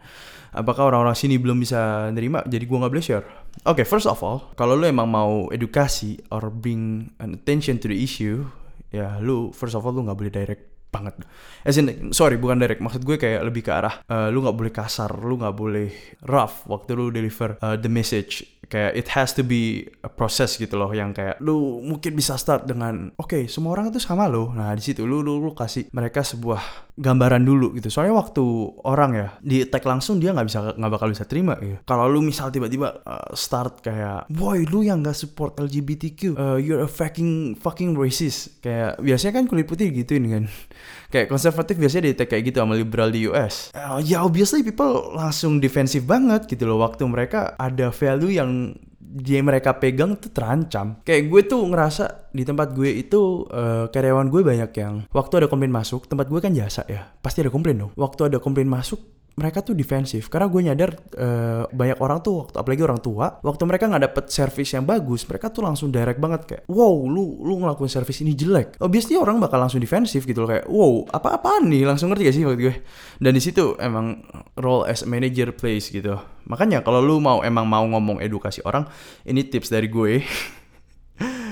Apakah 0.51 0.93
orang-orang 0.93 1.17
sini 1.17 1.41
belum 1.41 1.58
bisa 1.58 2.12
terima 2.13 2.46
jadi 2.46 2.63
gue 2.70 2.77
nggak 2.77 2.91
boleh 2.93 3.05
share. 3.05 3.25
Oke 3.65 3.81
first 3.81 4.05
of 4.05 4.22
all 4.22 4.53
kalau 4.53 4.77
lu 4.77 4.86
emang 4.86 5.10
mau 5.10 5.50
edukasi 5.50 6.22
or 6.29 6.53
bring 6.53 7.10
an 7.17 7.34
attention 7.41 7.81
to 7.81 7.89
the 7.89 7.98
issue 7.98 8.46
ya 8.91 9.17
lu 9.24 9.50
first 9.55 9.74
of 9.74 9.81
all 9.81 9.96
lu 9.96 10.05
nggak 10.05 10.20
boleh 10.20 10.34
direct 10.34 10.71
banget. 10.91 11.15
As 11.63 11.79
in, 11.79 12.12
sorry 12.12 12.36
bukan 12.36 12.60
direct. 12.60 12.83
Maksud 12.83 13.01
gue 13.07 13.15
kayak 13.15 13.41
lebih 13.48 13.63
ke 13.63 13.71
arah 13.71 14.03
uh, 14.12 14.27
lu 14.27 14.43
nggak 14.43 14.57
boleh 14.60 14.74
kasar, 14.75 15.10
lu 15.24 15.39
nggak 15.39 15.55
boleh 15.55 16.19
rough 16.27 16.67
waktu 16.67 16.93
lu 16.93 17.10
deliver 17.10 17.55
uh, 17.63 17.79
the 17.79 17.88
message. 17.88 18.43
Kayak 18.71 18.91
it 18.95 19.07
has 19.12 19.36
to 19.36 19.43
be 19.43 19.83
a 20.00 20.07
process 20.07 20.55
gitu 20.55 20.79
loh 20.79 20.88
yang 20.95 21.12
kayak 21.12 21.43
lu 21.43 21.83
mungkin 21.83 22.15
bisa 22.15 22.39
start 22.39 22.63
dengan 22.63 23.12
oke 23.19 23.36
okay, 23.36 23.43
semua 23.51 23.75
orang 23.75 23.91
itu 23.91 24.00
sama 24.00 24.31
lo 24.31 24.55
nah 24.55 24.71
di 24.71 24.79
situ 24.79 25.03
lu, 25.03 25.19
lu 25.19 25.43
lu 25.43 25.51
kasih 25.51 25.91
mereka 25.91 26.24
sebuah 26.24 26.95
gambaran 26.95 27.43
dulu 27.43 27.75
gitu. 27.75 27.91
Soalnya 27.91 28.15
waktu 28.15 28.39
orang 28.88 29.12
ya 29.12 29.27
di 29.43 29.67
tag 29.67 29.83
langsung 29.83 30.24
dia 30.24 30.31
nggak 30.31 30.48
bisa 30.48 30.60
nggak 30.79 30.91
bakal 30.91 31.12
bisa 31.12 31.27
terima 31.27 31.60
gitu 31.60 31.83
kalau 31.83 32.07
lu 32.07 32.24
misal 32.24 32.48
tiba-tiba 32.48 33.03
uh, 33.03 33.36
start 33.36 33.83
kayak 33.83 34.31
boy 34.31 34.63
lu 34.63 34.88
yang 34.88 35.03
nggak 35.03 35.19
support 35.19 35.60
LGBTQ 35.60 36.39
uh, 36.39 36.55
you're 36.55 36.79
a 36.79 36.88
fucking 36.88 37.60
fucking 37.60 38.00
racist. 38.00 38.63
Kayak 38.63 39.03
biasanya 39.03 39.33
kan 39.41 39.45
kulit 39.51 39.67
putih 39.67 39.91
gitu 39.91 40.15
ini 40.15 40.39
kan 40.39 40.43
kayak 41.10 41.28
konservatif 41.28 41.76
biasanya 41.78 42.12
di 42.12 42.14
kayak 42.18 42.44
gitu 42.52 42.58
sama 42.64 42.74
liberal 42.78 43.10
di 43.12 43.28
US 43.30 43.76
uh, 43.76 44.00
ya 44.02 44.24
obviously 44.24 44.62
people 44.62 45.14
langsung 45.16 45.60
defensif 45.60 46.06
banget 46.06 46.48
gitu 46.48 46.66
loh 46.68 46.82
waktu 46.82 47.04
mereka 47.08 47.54
ada 47.60 47.90
value 47.92 48.34
yang 48.34 48.76
dia 49.12 49.44
mereka 49.44 49.76
pegang 49.76 50.16
tuh 50.16 50.32
terancam. 50.32 51.04
Kayak 51.04 51.28
gue 51.28 51.42
tuh 51.52 51.62
ngerasa 51.68 52.32
di 52.32 52.48
tempat 52.48 52.72
gue 52.72 52.88
itu 52.88 53.44
uh, 53.52 53.92
karyawan 53.92 54.32
gue 54.32 54.42
banyak 54.42 54.72
yang 54.80 55.04
waktu 55.12 55.44
ada 55.44 55.48
komplain 55.52 55.76
masuk, 55.76 56.08
tempat 56.08 56.32
gue 56.32 56.40
kan 56.40 56.56
jasa 56.56 56.88
ya, 56.88 57.12
pasti 57.20 57.44
ada 57.44 57.52
komplain 57.52 57.76
dong. 57.76 57.92
Waktu 58.00 58.32
ada 58.32 58.38
komplain 58.40 58.72
masuk, 58.72 59.04
mereka 59.40 59.64
tuh 59.64 59.72
defensif. 59.72 60.28
Karena 60.28 60.52
gue 60.52 60.62
nyadar 60.62 60.92
uh, 61.16 61.64
banyak 61.72 61.98
orang 62.04 62.20
tuh 62.20 62.46
waktu 62.46 62.56
apalagi 62.60 62.82
orang 62.84 63.00
tua 63.00 63.40
waktu 63.40 63.64
mereka 63.64 63.88
nggak 63.88 64.04
dapet 64.12 64.26
service 64.28 64.72
yang 64.76 64.84
bagus 64.84 65.24
mereka 65.24 65.48
tuh 65.48 65.64
langsung 65.64 65.88
direct 65.88 66.20
banget 66.20 66.42
kayak 66.44 66.64
wow 66.68 66.92
lu 67.08 67.40
lu 67.40 67.64
ngelakuin 67.64 67.92
service 67.92 68.20
ini 68.24 68.36
jelek. 68.36 68.76
Obviously 68.84 69.16
orang 69.16 69.40
bakal 69.40 69.64
langsung 69.64 69.80
defensif 69.80 70.28
gitu 70.28 70.44
loh 70.44 70.50
kayak 70.52 70.66
wow 70.68 71.08
apa 71.16 71.40
apaan 71.40 71.72
nih? 71.72 71.88
Langsung 71.88 72.12
ngerti 72.12 72.24
gak 72.28 72.36
sih 72.36 72.44
waktu 72.44 72.60
gue? 72.60 72.76
Dan 73.24 73.32
di 73.32 73.42
situ 73.42 73.80
emang 73.80 74.20
role 74.60 74.92
as 74.92 75.08
manager 75.08 75.56
plays 75.56 75.88
gitu. 75.88 76.20
Makanya 76.52 76.84
kalau 76.84 77.00
lu 77.00 77.24
mau 77.24 77.40
emang 77.42 77.64
mau 77.64 77.88
ngomong 77.88 78.20
edukasi 78.20 78.60
orang 78.68 78.84
ini 79.24 79.48
tips 79.48 79.72
dari 79.72 79.88
gue. 79.88 80.22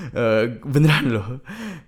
Uh, 0.10 0.58
beneran 0.74 1.06
loh. 1.16 1.28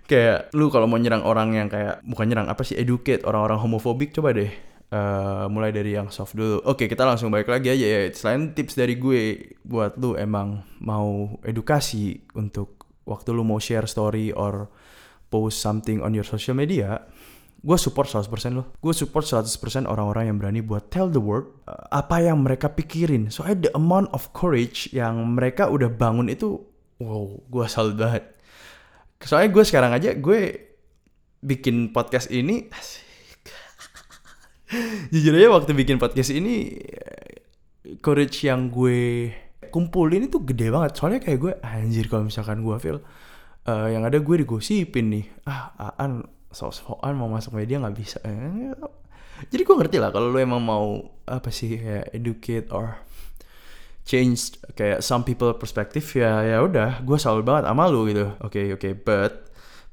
Kayak 0.08 0.48
lu 0.56 0.72
kalau 0.72 0.88
mau 0.88 0.96
nyerang 0.96 1.20
orang 1.26 1.52
yang 1.52 1.68
kayak 1.68 2.00
bukan 2.06 2.32
nyerang 2.32 2.48
apa 2.48 2.64
sih 2.64 2.80
educate 2.80 3.28
orang-orang 3.28 3.60
homofobik 3.60 4.14
coba 4.16 4.32
deh 4.32 4.71
Uh, 4.92 5.48
mulai 5.48 5.72
dari 5.72 5.96
yang 5.96 6.12
soft 6.12 6.36
dulu. 6.36 6.60
Oke, 6.68 6.84
kita 6.84 7.08
langsung 7.08 7.32
balik 7.32 7.48
lagi 7.48 7.72
aja 7.72 7.80
ya. 7.80 8.00
Selain 8.12 8.52
tips 8.52 8.76
dari 8.76 9.00
gue 9.00 9.56
buat 9.64 9.96
lu 9.96 10.20
emang 10.20 10.60
mau 10.84 11.40
edukasi 11.48 12.20
untuk 12.36 12.82
waktu 13.08 13.32
lu 13.32 13.40
mau 13.40 13.56
share 13.56 13.88
story 13.88 14.36
or 14.36 14.68
post 15.32 15.64
something 15.64 16.04
on 16.04 16.12
your 16.12 16.28
social 16.28 16.52
media, 16.52 17.08
gue 17.64 17.78
support 17.80 18.10
100% 18.10 18.28
lo. 18.52 18.76
Gue 18.84 18.92
support 18.92 19.24
100% 19.24 19.88
orang-orang 19.88 20.28
yang 20.28 20.36
berani 20.36 20.60
buat 20.60 20.92
tell 20.92 21.08
the 21.08 21.22
world 21.22 21.48
uh, 21.64 21.88
apa 21.88 22.20
yang 22.20 22.44
mereka 22.44 22.68
pikirin. 22.68 23.32
Soalnya 23.32 23.70
the 23.70 23.72
amount 23.72 24.12
of 24.12 24.28
courage 24.36 24.92
yang 24.92 25.16
mereka 25.32 25.72
udah 25.72 25.88
bangun 25.88 26.28
itu, 26.28 26.60
wow, 27.00 27.32
gue 27.48 27.64
salut 27.70 27.96
banget. 27.96 28.28
Soalnya 29.24 29.48
gue 29.54 29.64
sekarang 29.64 29.92
aja, 29.96 30.12
gue 30.12 30.68
bikin 31.42 31.94
podcast 31.94 32.28
ini, 32.28 32.68
jujur 35.12 35.32
aja 35.36 35.48
waktu 35.52 35.72
bikin 35.76 36.00
podcast 36.00 36.32
ini 36.32 36.80
courage 38.00 38.46
yang 38.46 38.72
gue 38.72 39.32
kumpulin 39.72 40.28
itu 40.28 40.40
gede 40.44 40.68
banget. 40.72 40.92
Soalnya 40.96 41.20
kayak 41.20 41.38
gue 41.40 41.52
anjir 41.64 42.06
kalau 42.08 42.28
misalkan 42.28 42.60
gue 42.60 42.76
feel 42.80 42.98
uh, 43.68 43.88
yang 43.88 44.04
ada 44.04 44.20
gue 44.20 44.36
digosipin 44.44 45.06
nih. 45.12 45.24
Ah 45.48 45.72
aan 45.96 46.24
sok-sokan 46.52 47.16
mau 47.16 47.28
masuk 47.32 47.56
media 47.56 47.80
nggak 47.80 47.96
bisa. 47.96 48.20
Jadi 49.48 49.62
gue 49.64 49.74
ngerti 49.74 49.96
lah 49.98 50.12
kalau 50.14 50.30
lu 50.30 50.38
emang 50.38 50.62
mau 50.62 51.00
apa 51.26 51.48
sih 51.48 51.80
kayak 51.80 52.12
educate 52.12 52.68
or 52.70 53.00
change 54.04 54.58
kayak 54.74 55.00
some 55.00 55.22
people 55.22 55.50
perspective 55.54 56.04
ya 56.14 56.42
ya 56.42 56.58
udah 56.62 57.00
gue 57.00 57.16
selalu 57.16 57.42
banget 57.42 57.64
sama 57.72 57.84
lu 57.88 58.06
gitu. 58.06 58.28
Oke 58.44 58.60
okay, 58.60 58.64
oke 58.76 58.80
okay, 58.80 58.92
but 58.92 59.32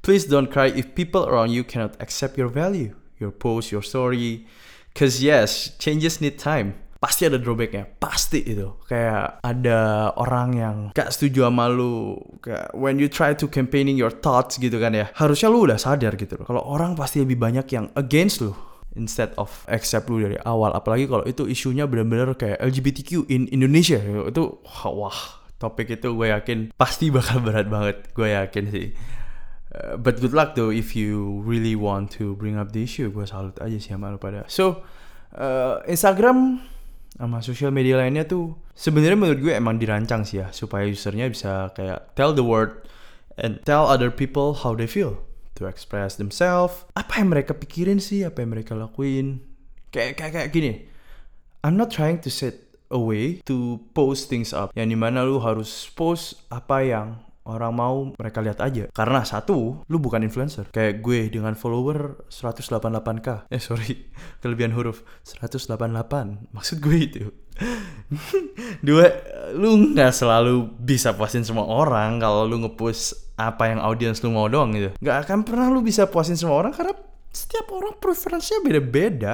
please 0.04 0.28
don't 0.28 0.52
cry 0.52 0.68
if 0.68 0.92
people 0.92 1.24
around 1.26 1.50
you 1.50 1.64
cannot 1.64 1.96
accept 1.98 2.36
your 2.36 2.52
value 2.52 2.92
your 3.20 3.30
post 3.30 3.70
your 3.70 3.84
story 3.84 4.48
Cause 4.90 5.22
yes, 5.22 5.78
changes 5.78 6.18
need 6.18 6.36
time. 6.38 6.74
Pasti 7.00 7.24
ada 7.24 7.40
drawbacknya, 7.40 7.88
pasti 7.96 8.44
itu. 8.44 8.76
Kayak 8.84 9.40
ada 9.40 10.12
orang 10.20 10.48
yang 10.52 10.76
gak 10.92 11.16
setuju 11.16 11.48
sama 11.48 11.72
lu. 11.72 12.20
Kayak 12.44 12.76
when 12.76 13.00
you 13.00 13.08
try 13.08 13.32
to 13.32 13.48
campaigning 13.48 13.96
your 13.96 14.12
thoughts 14.12 14.60
gitu 14.60 14.76
kan 14.76 14.92
ya. 14.92 15.08
Harusnya 15.16 15.48
lu 15.48 15.64
udah 15.64 15.80
sadar 15.80 16.12
gitu 16.20 16.36
loh. 16.36 16.44
Kalau 16.44 16.62
orang 16.68 16.92
pasti 16.92 17.24
lebih 17.24 17.40
banyak 17.40 17.64
yang 17.72 17.88
against 17.96 18.44
lu 18.44 18.52
instead 18.98 19.30
of 19.38 19.48
accept 19.70 20.10
lu 20.10 20.18
dari 20.18 20.34
awal 20.42 20.74
apalagi 20.74 21.06
kalau 21.06 21.22
itu 21.22 21.46
isunya 21.46 21.86
benar-benar 21.86 22.34
kayak 22.34 22.58
LGBTQ 22.58 23.30
in 23.30 23.46
Indonesia 23.54 24.02
itu 24.02 24.58
wah 24.66 25.46
topik 25.62 25.94
itu 25.94 26.10
gue 26.10 26.34
yakin 26.34 26.74
pasti 26.74 27.06
bakal 27.14 27.38
berat 27.38 27.70
banget 27.70 28.10
gue 28.10 28.28
yakin 28.34 28.64
sih 28.66 28.86
Uh, 29.70 29.94
but 29.94 30.18
good 30.18 30.34
luck 30.34 30.58
though 30.58 30.74
if 30.74 30.98
you 30.98 31.38
really 31.46 31.78
want 31.78 32.10
to 32.10 32.34
bring 32.34 32.58
up 32.58 32.74
the 32.74 32.82
issue. 32.82 33.06
Gue 33.14 33.26
salut 33.26 33.54
aja 33.62 33.78
sih 33.78 33.94
sama 33.94 34.10
lu 34.10 34.18
pada. 34.18 34.42
So 34.50 34.82
uh, 35.38 35.82
Instagram 35.86 36.58
sama 37.14 37.38
social 37.44 37.70
media 37.70 38.00
lainnya 38.00 38.26
tuh 38.26 38.58
sebenarnya 38.74 39.18
menurut 39.18 39.40
gue 39.44 39.52
emang 39.54 39.78
dirancang 39.78 40.26
sih 40.26 40.42
ya 40.42 40.50
supaya 40.50 40.88
usernya 40.88 41.30
bisa 41.30 41.70
kayak 41.76 42.16
tell 42.16 42.34
the 42.34 42.42
word 42.42 42.86
and 43.38 43.62
tell 43.62 43.86
other 43.86 44.10
people 44.10 44.64
how 44.64 44.74
they 44.74 44.90
feel 44.90 45.22
to 45.54 45.70
express 45.70 46.16
themselves. 46.16 46.88
Apa 46.96 47.22
yang 47.22 47.30
mereka 47.30 47.54
pikirin 47.54 48.02
sih, 48.02 48.24
apa 48.26 48.42
yang 48.42 48.56
mereka 48.56 48.74
lakuin. 48.74 49.44
Kayak 49.94 50.18
kayak 50.18 50.32
kayak 50.34 50.50
gini. 50.50 50.72
I'm 51.60 51.76
not 51.76 51.92
trying 51.92 52.24
to 52.24 52.32
set 52.32 52.56
a 52.88 52.98
way 52.98 53.44
to 53.44 53.84
post 53.92 54.32
things 54.32 54.50
up. 54.56 54.72
Yang 54.72 54.96
di 54.96 54.98
mana 54.98 55.22
lu 55.22 55.38
harus 55.44 55.86
post 55.92 56.40
apa 56.48 56.82
yang 56.82 57.06
orang 57.48 57.72
mau 57.72 57.96
mereka 58.14 58.44
lihat 58.44 58.60
aja. 58.60 58.84
Karena 58.92 59.24
satu 59.24 59.86
lu 59.88 59.96
bukan 59.98 60.20
influencer. 60.20 60.68
Kayak 60.74 61.00
gue 61.00 61.20
dengan 61.32 61.56
follower 61.56 62.28
188k 62.28 63.48
eh 63.48 63.62
sorry 63.62 64.10
kelebihan 64.42 64.76
huruf. 64.76 65.06
188 65.24 65.72
maksud 66.56 66.76
gue 66.82 66.96
itu. 66.98 67.24
Dua 68.86 69.06
lu 69.52 69.92
nggak 69.92 70.12
selalu 70.12 70.80
bisa 70.80 71.12
puasin 71.12 71.44
semua 71.44 71.68
orang 71.68 72.16
kalau 72.20 72.48
lu 72.48 72.60
ngepost 72.64 73.36
apa 73.36 73.72
yang 73.72 73.80
audiens 73.80 74.20
lu 74.20 74.32
mau 74.32 74.48
doang 74.48 74.72
gitu. 74.76 74.92
Nggak 75.00 75.16
akan 75.28 75.38
pernah 75.44 75.66
lu 75.72 75.80
bisa 75.80 76.08
puasin 76.08 76.36
semua 76.36 76.60
orang 76.60 76.72
karena 76.72 76.92
setiap 77.30 77.68
orang 77.72 77.96
preferensinya 77.96 78.60
beda-beda. 78.64 79.32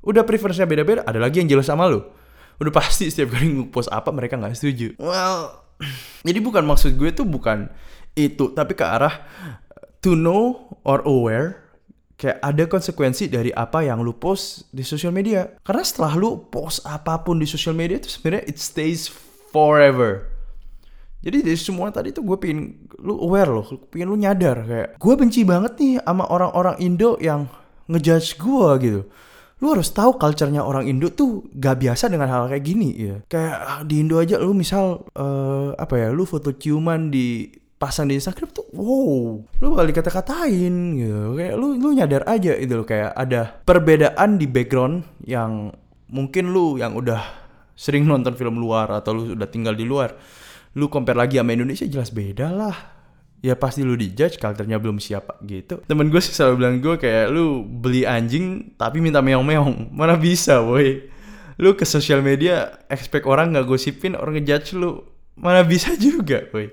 Udah 0.00 0.24
preferensinya 0.24 0.68
beda-beda 0.68 1.04
ada 1.04 1.20
lagi 1.20 1.44
yang 1.44 1.48
jelas 1.48 1.68
sama 1.68 1.88
lu. 1.88 2.00
Udah 2.60 2.72
pasti 2.72 3.08
setiap 3.08 3.36
kali 3.36 3.56
ngepost 3.56 3.88
apa 3.88 4.12
mereka 4.12 4.36
nggak 4.36 4.56
setuju. 4.56 4.96
Well 5.00 5.69
jadi 6.26 6.38
bukan 6.38 6.64
maksud 6.64 6.96
gue 6.96 7.10
tuh 7.12 7.24
bukan 7.24 7.68
itu, 8.14 8.52
tapi 8.52 8.76
ke 8.76 8.84
arah 8.84 9.24
to 10.04 10.16
know 10.18 10.72
or 10.84 11.00
aware 11.06 11.70
kayak 12.20 12.36
ada 12.44 12.64
konsekuensi 12.68 13.32
dari 13.32 13.48
apa 13.48 13.80
yang 13.80 14.04
lu 14.04 14.12
post 14.12 14.68
di 14.68 14.84
sosial 14.84 15.08
media. 15.08 15.56
Karena 15.64 15.80
setelah 15.80 16.12
lu 16.20 16.52
post 16.52 16.84
apa 16.84 17.24
pun 17.24 17.40
di 17.40 17.48
sosial 17.48 17.72
media 17.72 17.96
itu 17.96 18.12
sebenarnya 18.12 18.44
it 18.44 18.60
stays 18.60 19.08
forever. 19.48 20.28
Jadi 21.20 21.44
dari 21.44 21.56
semua 21.56 21.88
tadi 21.92 22.12
tuh 22.12 22.24
gue 22.24 22.36
pengen 22.40 22.88
lu 23.00 23.16
aware 23.24 23.48
loh, 23.48 23.64
pengen 23.88 24.08
lu 24.12 24.16
nyadar 24.20 24.64
kayak 24.64 24.88
gue 25.00 25.14
benci 25.16 25.44
banget 25.44 25.72
nih 25.76 25.94
sama 26.00 26.24
orang-orang 26.28 26.76
Indo 26.80 27.16
yang 27.20 27.48
ngejudge 27.88 28.40
gue 28.40 28.68
gitu 28.84 29.02
lu 29.60 29.76
harus 29.76 29.92
tahu 29.92 30.16
culture-nya 30.16 30.64
orang 30.64 30.88
Indo 30.88 31.12
tuh 31.12 31.44
gak 31.52 31.84
biasa 31.84 32.08
dengan 32.08 32.32
hal 32.32 32.48
kayak 32.48 32.64
gini 32.64 32.88
ya. 32.96 33.16
Kayak 33.28 33.56
ah, 33.60 33.80
di 33.84 34.00
Indo 34.00 34.16
aja 34.16 34.40
lu 34.40 34.56
misal 34.56 35.04
uh, 35.14 35.76
apa 35.76 35.94
ya, 36.00 36.08
lu 36.08 36.24
foto 36.24 36.56
ciuman 36.56 37.12
di 37.12 37.52
pasang 37.80 38.12
di 38.12 38.20
Instagram 38.20 38.52
tuh 38.52 38.68
wow 38.76 39.40
lu 39.40 39.66
bakal 39.72 39.88
dikata-katain 39.88 41.00
gitu 41.00 41.32
kayak 41.32 41.56
lu 41.56 41.80
lu 41.80 41.96
nyadar 41.96 42.28
aja 42.28 42.52
itu 42.52 42.76
loh 42.76 42.84
kayak 42.84 43.16
ada 43.16 43.56
perbedaan 43.64 44.36
di 44.36 44.44
background 44.44 45.00
yang 45.24 45.72
mungkin 46.12 46.52
lu 46.52 46.76
yang 46.76 46.92
udah 46.92 47.24
sering 47.72 48.04
nonton 48.04 48.36
film 48.36 48.60
luar 48.60 48.92
atau 48.92 49.16
lu 49.16 49.32
udah 49.32 49.48
tinggal 49.48 49.72
di 49.72 49.88
luar 49.88 50.12
lu 50.76 50.92
compare 50.92 51.16
lagi 51.16 51.40
sama 51.40 51.56
Indonesia 51.56 51.88
jelas 51.88 52.12
beda 52.12 52.52
lah 52.52 52.76
ya 53.40 53.56
pasti 53.56 53.80
lu 53.80 53.96
dijudge 53.96 54.36
karakternya 54.36 54.76
belum 54.76 55.00
siap 55.00 55.40
gitu. 55.48 55.80
Temen 55.88 56.12
gue 56.12 56.20
sih 56.20 56.32
selalu 56.32 56.54
bilang 56.60 56.76
gue 56.80 56.94
kayak 57.00 57.32
lu 57.32 57.64
beli 57.64 58.04
anjing 58.04 58.76
tapi 58.76 59.00
minta 59.00 59.24
meong-meong. 59.24 59.92
Mana 59.92 60.16
bisa 60.20 60.60
boy? 60.60 61.08
Lu 61.60 61.76
ke 61.76 61.84
sosial 61.84 62.24
media 62.24 62.80
expect 62.88 63.24
orang 63.28 63.52
nggak 63.52 63.68
gosipin 63.68 64.16
orang 64.16 64.40
ngejudge 64.40 64.76
lu. 64.76 65.04
Mana 65.40 65.64
bisa 65.64 65.96
juga 66.04 66.44
boy? 66.52 66.68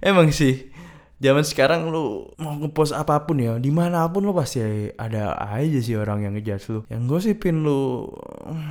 Emang 0.00 0.32
sih 0.32 0.75
zaman 1.16 1.44
sekarang 1.48 1.88
lu 1.88 2.28
mau 2.36 2.60
ngepost 2.60 2.92
apa 2.92 3.24
pun 3.24 3.40
ya 3.40 3.56
di 3.56 3.72
mana 3.72 4.04
pun 4.12 4.20
lu 4.20 4.36
pasti 4.36 4.60
ada 5.00 5.32
aja 5.40 5.78
sih 5.80 5.96
orang 5.96 6.28
yang 6.28 6.32
ngejudge 6.36 6.66
lu. 6.68 6.80
Yang 6.92 7.02
gosipin 7.08 7.64
lu 7.64 8.04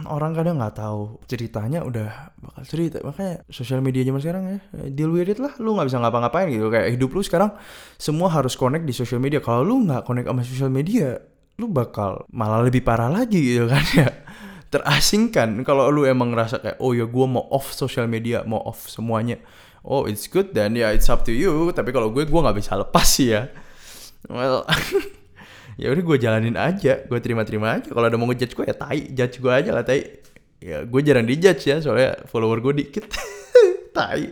orang 0.06 0.38
kadang 0.38 0.62
nggak 0.62 0.78
tahu. 0.78 1.18
Ceritanya 1.26 1.82
udah 1.82 2.38
bakal 2.38 2.64
cerita. 2.70 3.02
Makanya 3.02 3.42
sosial 3.50 3.82
media 3.82 4.06
zaman 4.06 4.22
sekarang 4.22 4.44
ya 4.46 4.60
deal 4.94 5.10
with 5.10 5.30
it 5.30 5.42
lah. 5.42 5.58
Lu 5.58 5.74
nggak 5.74 5.90
bisa 5.90 5.98
ngapa-ngapain 5.98 6.48
gitu. 6.54 6.70
Kayak 6.70 6.88
hidup 6.94 7.10
lu 7.18 7.22
sekarang 7.26 7.52
semua 7.98 8.30
harus 8.30 8.54
connect 8.54 8.86
di 8.86 8.94
sosial 8.94 9.18
media. 9.18 9.42
Kalau 9.42 9.66
lu 9.66 9.82
nggak 9.82 10.06
connect 10.06 10.30
sama 10.30 10.42
sosial 10.46 10.70
media 10.70 11.18
lu 11.56 11.72
bakal 11.72 12.28
malah 12.36 12.68
lebih 12.68 12.84
parah 12.84 13.10
lagi 13.10 13.42
gitu 13.42 13.66
kan 13.74 13.86
ya. 13.98 14.10
Terasingkan. 14.70 15.66
Kalau 15.66 15.90
lu 15.90 16.06
emang 16.06 16.30
ngerasa 16.30 16.62
kayak 16.62 16.78
oh 16.78 16.94
ya 16.94 17.10
gue 17.10 17.26
mau 17.26 17.42
off 17.50 17.74
social 17.74 18.06
media 18.06 18.46
mau 18.46 18.62
off 18.62 18.86
semuanya 18.86 19.42
oh 19.86 20.10
it's 20.10 20.26
good 20.26 20.52
then. 20.52 20.74
Ya 20.74 20.90
yeah, 20.90 20.98
it's 20.98 21.08
up 21.08 21.22
to 21.24 21.32
you. 21.32 21.70
Tapi 21.72 21.94
kalau 21.94 22.10
gue 22.10 22.26
gue 22.26 22.42
nggak 22.42 22.58
bisa 22.58 22.74
lepas 22.76 23.06
sih 23.06 23.32
ya. 23.32 23.48
Well 24.26 24.66
ya 25.82 25.94
udah 25.94 26.04
gue 26.04 26.18
jalanin 26.18 26.58
aja. 26.58 27.06
Gue 27.06 27.20
terima-terima 27.22 27.80
aja. 27.80 27.94
Kalau 27.94 28.10
ada 28.10 28.18
mau 28.18 28.28
ngejudge 28.28 28.58
gue 28.58 28.66
ya 28.66 28.76
tai. 28.76 29.14
Judge 29.14 29.38
gue 29.38 29.54
aja 29.54 29.72
lah 29.72 29.86
tai. 29.86 30.26
Ya 30.60 30.82
gue 30.82 31.02
jarang 31.06 31.30
dijudge 31.30 31.70
ya 31.70 31.78
soalnya 31.80 32.26
follower 32.26 32.60
gue 32.60 32.82
dikit. 32.82 33.06
Tai. 33.96 34.28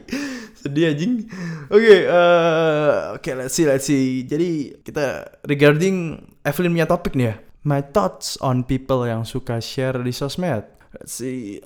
Sedih 0.59 0.91
anjing. 0.91 1.23
Oke 1.71 1.79
okay, 1.79 1.99
uh, 2.11 3.15
oke 3.15 3.23
okay, 3.23 3.31
let's 3.31 3.55
see 3.55 3.63
let's 3.63 3.87
see. 3.87 4.27
Jadi 4.27 4.75
kita 4.83 5.39
regarding 5.47 6.19
Evelyn 6.43 6.75
punya 6.75 6.87
topik 6.89 7.13
nih 7.15 7.27
ya. 7.31 7.35
My 7.63 7.79
thoughts 7.79 8.35
on 8.43 8.67
people 8.67 9.07
yang 9.07 9.23
suka 9.23 9.63
share 9.63 9.95
di 10.03 10.11
sosmed. 10.11 10.67
Let's 10.91 11.15
see. 11.15 11.63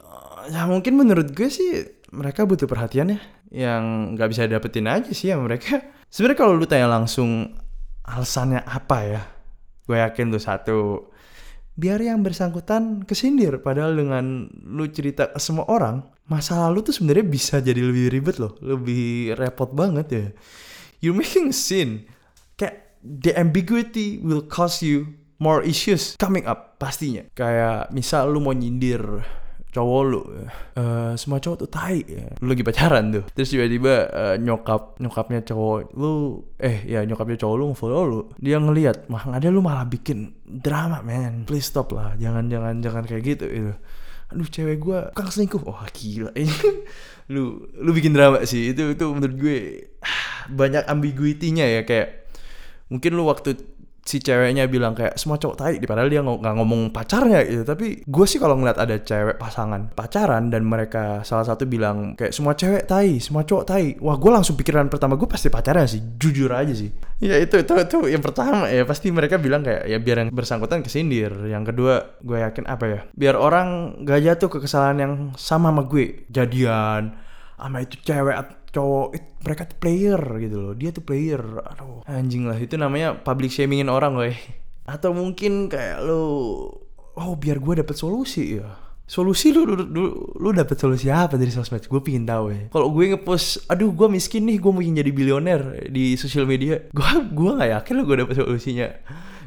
Ya 0.53 0.70
mungkin 0.70 0.94
menurut 0.94 1.34
gue 1.34 1.50
sih 1.50 1.89
mereka 2.13 2.46
butuh 2.46 2.70
perhatian 2.70 3.17
ya 3.17 3.20
yang 3.51 4.13
nggak 4.16 4.30
bisa 4.32 4.50
dapetin 4.50 4.88
aja 4.88 5.12
sih 5.12 5.32
ya 5.32 5.39
mereka. 5.39 5.80
Sebenarnya 6.13 6.39
kalau 6.39 6.54
lu 6.56 6.66
tanya 6.68 6.88
langsung 6.88 7.51
alasannya 8.08 8.63
apa 8.63 8.98
ya 9.04 9.22
gue 9.88 9.96
yakin 10.00 10.32
tuh 10.36 10.44
satu 10.44 10.80
biar 11.77 12.01
yang 12.01 12.25
bersangkutan 12.25 13.06
kesindir. 13.08 13.63
Padahal 13.63 13.96
dengan 13.96 14.50
lu 14.51 14.88
cerita 14.92 15.32
ke 15.32 15.39
semua 15.39 15.70
orang 15.70 16.04
masa 16.27 16.60
lalu 16.60 16.84
tuh 16.92 16.94
sebenarnya 16.96 17.24
bisa 17.24 17.56
jadi 17.63 17.80
lebih 17.80 18.12
ribet 18.12 18.36
loh 18.42 18.60
lebih 18.60 19.38
repot 19.39 19.72
banget 19.72 20.08
ya. 20.12 20.25
You 21.00 21.16
making 21.16 21.54
scene 21.56 22.10
kayak 22.58 23.00
the 23.00 23.32
ambiguity 23.38 24.20
will 24.20 24.44
cause 24.44 24.82
you 24.84 25.16
more 25.38 25.62
issues 25.63 26.18
coming 26.18 26.44
up 26.50 26.82
pastinya. 26.82 27.24
Kayak 27.38 27.94
misal 27.94 28.34
lu 28.34 28.42
mau 28.44 28.51
nyindir 28.51 29.24
cowok 29.67 30.01
lu 30.07 30.21
uh, 30.24 31.13
semua 31.19 31.38
cowok 31.43 31.57
tuh 31.65 31.69
tai 31.69 32.01
ya. 32.07 32.33
lu 32.39 32.55
lagi 32.55 32.63
pacaran 32.63 33.13
tuh? 33.13 33.24
Terus 33.36 33.50
tiba-tiba 33.51 33.93
uh, 34.09 34.36
nyokap 34.39 34.97
nyokapnya 34.97 35.43
cowok 35.43 35.93
lu 35.93 36.41
eh 36.57 36.88
ya 36.88 37.03
nyokapnya 37.03 37.38
cowok 37.38 37.55
lu 37.59 37.65
follow 37.75 38.03
lu. 38.07 38.19
Dia 38.39 38.57
ngelihat 38.57 39.12
mah 39.12 39.27
ada 39.29 39.47
lu 39.51 39.59
malah 39.62 39.86
bikin 39.86 40.33
drama 40.47 41.03
man 41.03 41.43
please 41.43 41.67
stop 41.67 41.91
lah. 41.93 42.15
Jangan 42.15 42.47
jangan 42.47 42.79
jangan 42.79 43.03
kayak 43.05 43.24
gitu 43.24 43.45
itu 43.47 43.74
aduh 44.27 44.43
cewek 44.43 44.77
gue 44.83 45.00
kang 45.15 45.31
selingkuh. 45.31 45.63
Wah 45.63 45.83
oh, 45.83 45.89
gila. 45.95 46.31
Lu 47.33 47.63
lu 47.79 47.91
bikin 47.95 48.12
drama 48.12 48.43
sih. 48.43 48.75
Itu 48.75 48.91
itu 48.91 49.05
menurut 49.07 49.36
gue 49.39 49.88
banyak 50.51 50.83
ambiguitinya 50.83 51.63
ya. 51.63 51.88
Kayak 51.88 52.27
mungkin 52.91 53.19
lu 53.19 53.27
waktu 53.27 53.55
si 54.08 54.24
ceweknya 54.24 54.72
bilang 54.72 54.96
kayak 54.96 55.20
semua 55.20 55.36
cowok 55.36 55.56
tai 55.60 55.76
padahal 55.84 56.08
dia 56.08 56.24
nggak 56.24 56.56
ngomong 56.56 56.96
pacarnya 56.96 57.44
gitu. 57.44 57.68
Tapi 57.68 58.08
gue 58.08 58.26
sih 58.26 58.40
kalau 58.40 58.56
ngeliat 58.56 58.80
ada 58.80 58.96
cewek 59.04 59.36
pasangan 59.36 59.92
pacaran 59.92 60.48
dan 60.48 60.64
mereka 60.64 61.28
salah 61.28 61.44
satu 61.44 61.68
bilang 61.68 62.16
kayak 62.16 62.32
semua 62.32 62.56
cewek 62.56 62.88
tai 62.88 63.20
semua 63.20 63.44
cowok 63.44 63.64
tai. 63.68 64.00
Wah 64.00 64.16
gue 64.16 64.32
langsung 64.32 64.56
pikiran 64.56 64.88
pertama 64.88 65.20
gue 65.20 65.28
pasti 65.28 65.52
pacarnya 65.52 65.86
sih 65.86 66.00
jujur 66.16 66.48
aja 66.56 66.72
sih. 66.72 66.88
Ya 67.20 67.36
itu 67.36 67.60
itu 67.60 67.74
itu 67.76 68.00
yang 68.08 68.24
pertama 68.24 68.72
ya. 68.72 68.88
Pasti 68.88 69.12
mereka 69.12 69.36
bilang 69.36 69.68
kayak 69.68 69.84
ya 69.92 70.00
biar 70.00 70.24
yang 70.24 70.30
bersangkutan 70.32 70.80
kesindir. 70.80 71.36
Yang 71.44 71.76
kedua 71.76 72.18
gue 72.24 72.40
yakin 72.40 72.64
apa 72.72 72.86
ya 72.88 73.00
biar 73.12 73.36
orang 73.36 74.00
gak 74.08 74.24
jatuh 74.24 74.48
ke 74.48 74.58
kesalahan 74.64 74.98
yang 75.04 75.14
sama 75.36 75.68
sama 75.68 75.84
gue. 75.84 76.24
Jadian 76.32 77.12
sama 77.58 77.82
itu 77.84 77.98
cewek 78.06 78.38
cowok 78.74 79.07
it, 79.15 79.25
mereka 79.43 79.63
tuh 79.67 79.77
player 79.79 80.21
gitu 80.39 80.57
loh. 80.59 80.74
Dia 80.75 80.89
tuh 80.91 81.03
player. 81.03 81.41
Aduh. 81.41 82.03
Anjing 82.07 82.47
lah 82.47 82.57
itu 82.59 82.75
namanya 82.75 83.17
public 83.21 83.51
shamingin 83.51 83.88
orang 83.88 84.15
loh 84.15 84.27
atau 84.88 85.12
mungkin 85.12 85.67
kayak 85.67 86.00
lo 86.00 86.24
oh 87.19 87.33
biar 87.36 87.59
gue 87.59 87.83
dapet 87.83 87.95
solusi 88.00 88.55
ya. 88.57 88.88
Solusi 89.07 89.55
lu 89.55 89.63
lu, 89.63 89.88
lu, 89.88 90.03
lu 90.36 90.50
dapet 90.51 90.75
solusi 90.79 91.07
apa 91.07 91.39
dari 91.39 91.51
sosmed? 91.51 91.88
Gue 91.88 92.03
pingin 92.03 92.27
tahu 92.27 92.51
ya 92.51 92.71
kalau 92.71 92.91
gue 92.91 93.15
ngepost 93.15 93.67
aduh 93.67 93.91
gue 93.91 94.07
miskin 94.07 94.47
nih 94.47 94.59
gue 94.59 94.71
mau 94.71 94.83
jadi 94.83 95.12
bilioner 95.12 95.91
di 95.91 96.15
sosial 96.15 96.43
media 96.43 96.79
gue 96.91 97.07
gue 97.31 97.51
nggak 97.55 97.71
yakin 97.71 97.93
lo 98.00 98.03
gue 98.07 98.17
dapet 98.24 98.36
solusinya. 98.39 98.88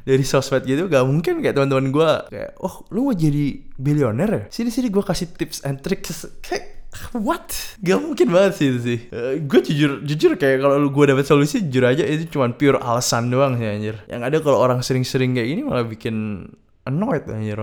Dari 0.01 0.25
sosmed 0.25 0.65
gitu 0.65 0.89
gak 0.89 1.05
mungkin 1.05 1.45
kayak 1.45 1.61
teman-teman 1.61 1.93
gue 1.93 2.11
kayak 2.33 2.57
oh 2.65 2.89
lu 2.89 3.13
mau 3.13 3.15
jadi 3.17 3.69
bilioner 3.77 4.29
ya? 4.33 4.43
Sini 4.49 4.73
sini 4.73 4.89
gue 4.89 5.05
kasih 5.05 5.29
tips 5.37 5.61
and 5.65 5.85
tricks. 5.85 6.25
Kayak 6.41 6.80
What? 7.15 7.55
Gak 7.83 7.99
mungkin 8.03 8.35
banget 8.35 8.53
sih 8.59 8.67
itu 8.75 8.81
sih. 8.83 8.99
Uh, 9.15 9.39
eh, 9.39 9.47
gue 9.47 9.61
jujur 9.63 10.03
jujur 10.03 10.33
kayak 10.35 10.63
kalau 10.63 10.91
gue 10.91 11.05
dapet 11.07 11.25
solusi 11.27 11.63
jujur 11.63 11.87
aja 11.87 12.03
itu 12.03 12.27
cuma 12.35 12.51
pure 12.51 12.83
alasan 12.83 13.31
doang 13.31 13.55
sih 13.59 13.67
anjir. 13.67 13.97
Yang 14.11 14.23
ada 14.27 14.37
kalau 14.43 14.59
orang 14.59 14.81
sering-sering 14.83 15.39
kayak 15.39 15.49
gini 15.55 15.63
malah 15.63 15.87
bikin 15.87 16.47
annoyed 16.87 17.27
anjir. 17.31 17.59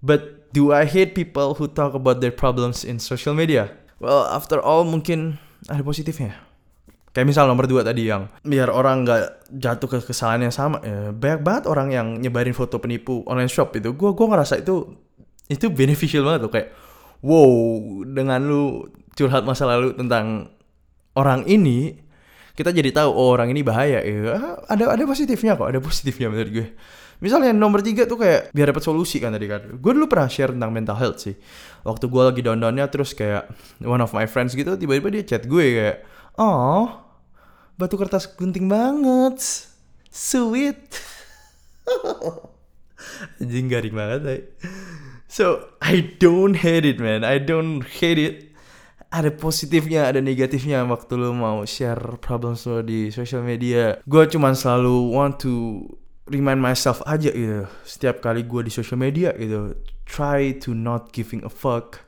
But 0.00 0.52
do 0.56 0.72
I 0.72 0.88
hate 0.88 1.12
people 1.12 1.56
who 1.56 1.68
talk 1.68 1.92
about 1.92 2.24
their 2.24 2.32
problems 2.32 2.84
in 2.84 2.96
social 2.96 3.36
media? 3.36 3.72
Well, 4.00 4.26
after 4.26 4.58
all 4.58 4.88
mungkin 4.88 5.36
ada 5.68 5.84
positifnya. 5.84 6.34
Kayak 7.12 7.28
misal 7.28 7.44
nomor 7.44 7.68
dua 7.68 7.84
tadi 7.84 8.08
yang 8.08 8.32
biar 8.40 8.72
orang 8.72 9.04
nggak 9.04 9.52
jatuh 9.52 9.88
ke 9.88 9.98
kesalahan 10.00 10.48
yang 10.48 10.54
sama. 10.54 10.80
Ya, 10.80 11.12
banyak 11.12 11.44
banget 11.44 11.64
orang 11.68 11.92
yang 11.92 12.06
nyebarin 12.16 12.56
foto 12.56 12.80
penipu 12.80 13.20
online 13.28 13.52
shop 13.52 13.76
itu. 13.76 13.92
Gue 13.92 14.16
gua 14.16 14.32
ngerasa 14.32 14.64
itu 14.64 14.96
itu 15.52 15.68
beneficial 15.68 16.24
banget 16.24 16.40
tuh 16.48 16.52
kayak 16.56 16.68
wow 17.22 17.50
dengan 18.04 18.42
lu 18.42 18.90
curhat 19.14 19.46
masa 19.46 19.64
lalu 19.64 19.94
tentang 19.94 20.50
orang 21.14 21.46
ini 21.46 22.02
kita 22.52 22.68
jadi 22.68 22.92
tahu 22.92 23.10
oh 23.10 23.32
orang 23.32 23.48
ini 23.48 23.64
bahaya. 23.64 24.04
Ya 24.04 24.60
ada 24.68 24.92
ada 24.92 25.04
positifnya 25.08 25.56
kok 25.56 25.72
ada 25.72 25.80
positifnya 25.80 26.28
menurut 26.28 26.52
gue. 26.52 26.68
Misalnya 27.22 27.54
nomor 27.54 27.86
tiga 27.86 28.02
tuh 28.04 28.18
kayak 28.18 28.50
biar 28.50 28.74
dapat 28.74 28.82
solusi 28.82 29.22
kan 29.22 29.32
tadi 29.32 29.46
kan. 29.48 29.78
Gue 29.78 29.94
dulu 29.94 30.10
pernah 30.10 30.28
share 30.28 30.52
tentang 30.52 30.74
mental 30.74 30.98
health 30.98 31.22
sih. 31.22 31.38
Waktu 31.86 32.10
gue 32.10 32.22
lagi 32.22 32.40
down 32.44 32.60
downnya 32.60 32.90
terus 32.92 33.16
kayak 33.16 33.48
one 33.80 34.02
of 34.02 34.12
my 34.12 34.26
friends 34.28 34.52
gitu 34.52 34.74
tiba-tiba 34.76 35.08
dia 35.08 35.22
chat 35.24 35.46
gue 35.46 35.64
kayak 35.64 35.98
oh 36.36 36.92
batu 37.80 37.96
kertas 37.96 38.28
gunting 38.28 38.68
banget. 38.68 39.38
Sweet. 40.12 40.82
Anjing 43.40 43.66
garing 43.72 43.96
banget 43.96 44.20
deh. 44.20 44.42
So 45.32 45.64
I 45.80 46.12
don't 46.20 46.52
hate 46.60 46.84
it 46.84 47.00
man, 47.00 47.24
I 47.24 47.40
don't 47.40 47.80
hate 47.80 48.20
it. 48.20 48.52
Ada 49.08 49.32
positifnya, 49.32 50.04
ada 50.04 50.20
negatifnya 50.20 50.84
waktu 50.84 51.16
lo 51.16 51.32
mau 51.32 51.64
share 51.64 52.20
problems 52.20 52.68
lo 52.68 52.84
di 52.84 53.08
social 53.08 53.40
media. 53.40 53.96
Gue 54.04 54.28
cuman 54.28 54.52
selalu 54.52 54.92
want 55.08 55.40
to 55.40 55.88
remind 56.28 56.60
myself 56.60 57.00
aja 57.08 57.32
gitu. 57.32 57.64
Setiap 57.80 58.20
kali 58.20 58.44
gue 58.44 58.68
di 58.68 58.72
social 58.72 59.00
media 59.00 59.32
gitu, 59.40 59.72
try 60.04 60.52
to 60.52 60.76
not 60.76 61.16
giving 61.16 61.40
a 61.48 61.52
fuck 61.52 62.04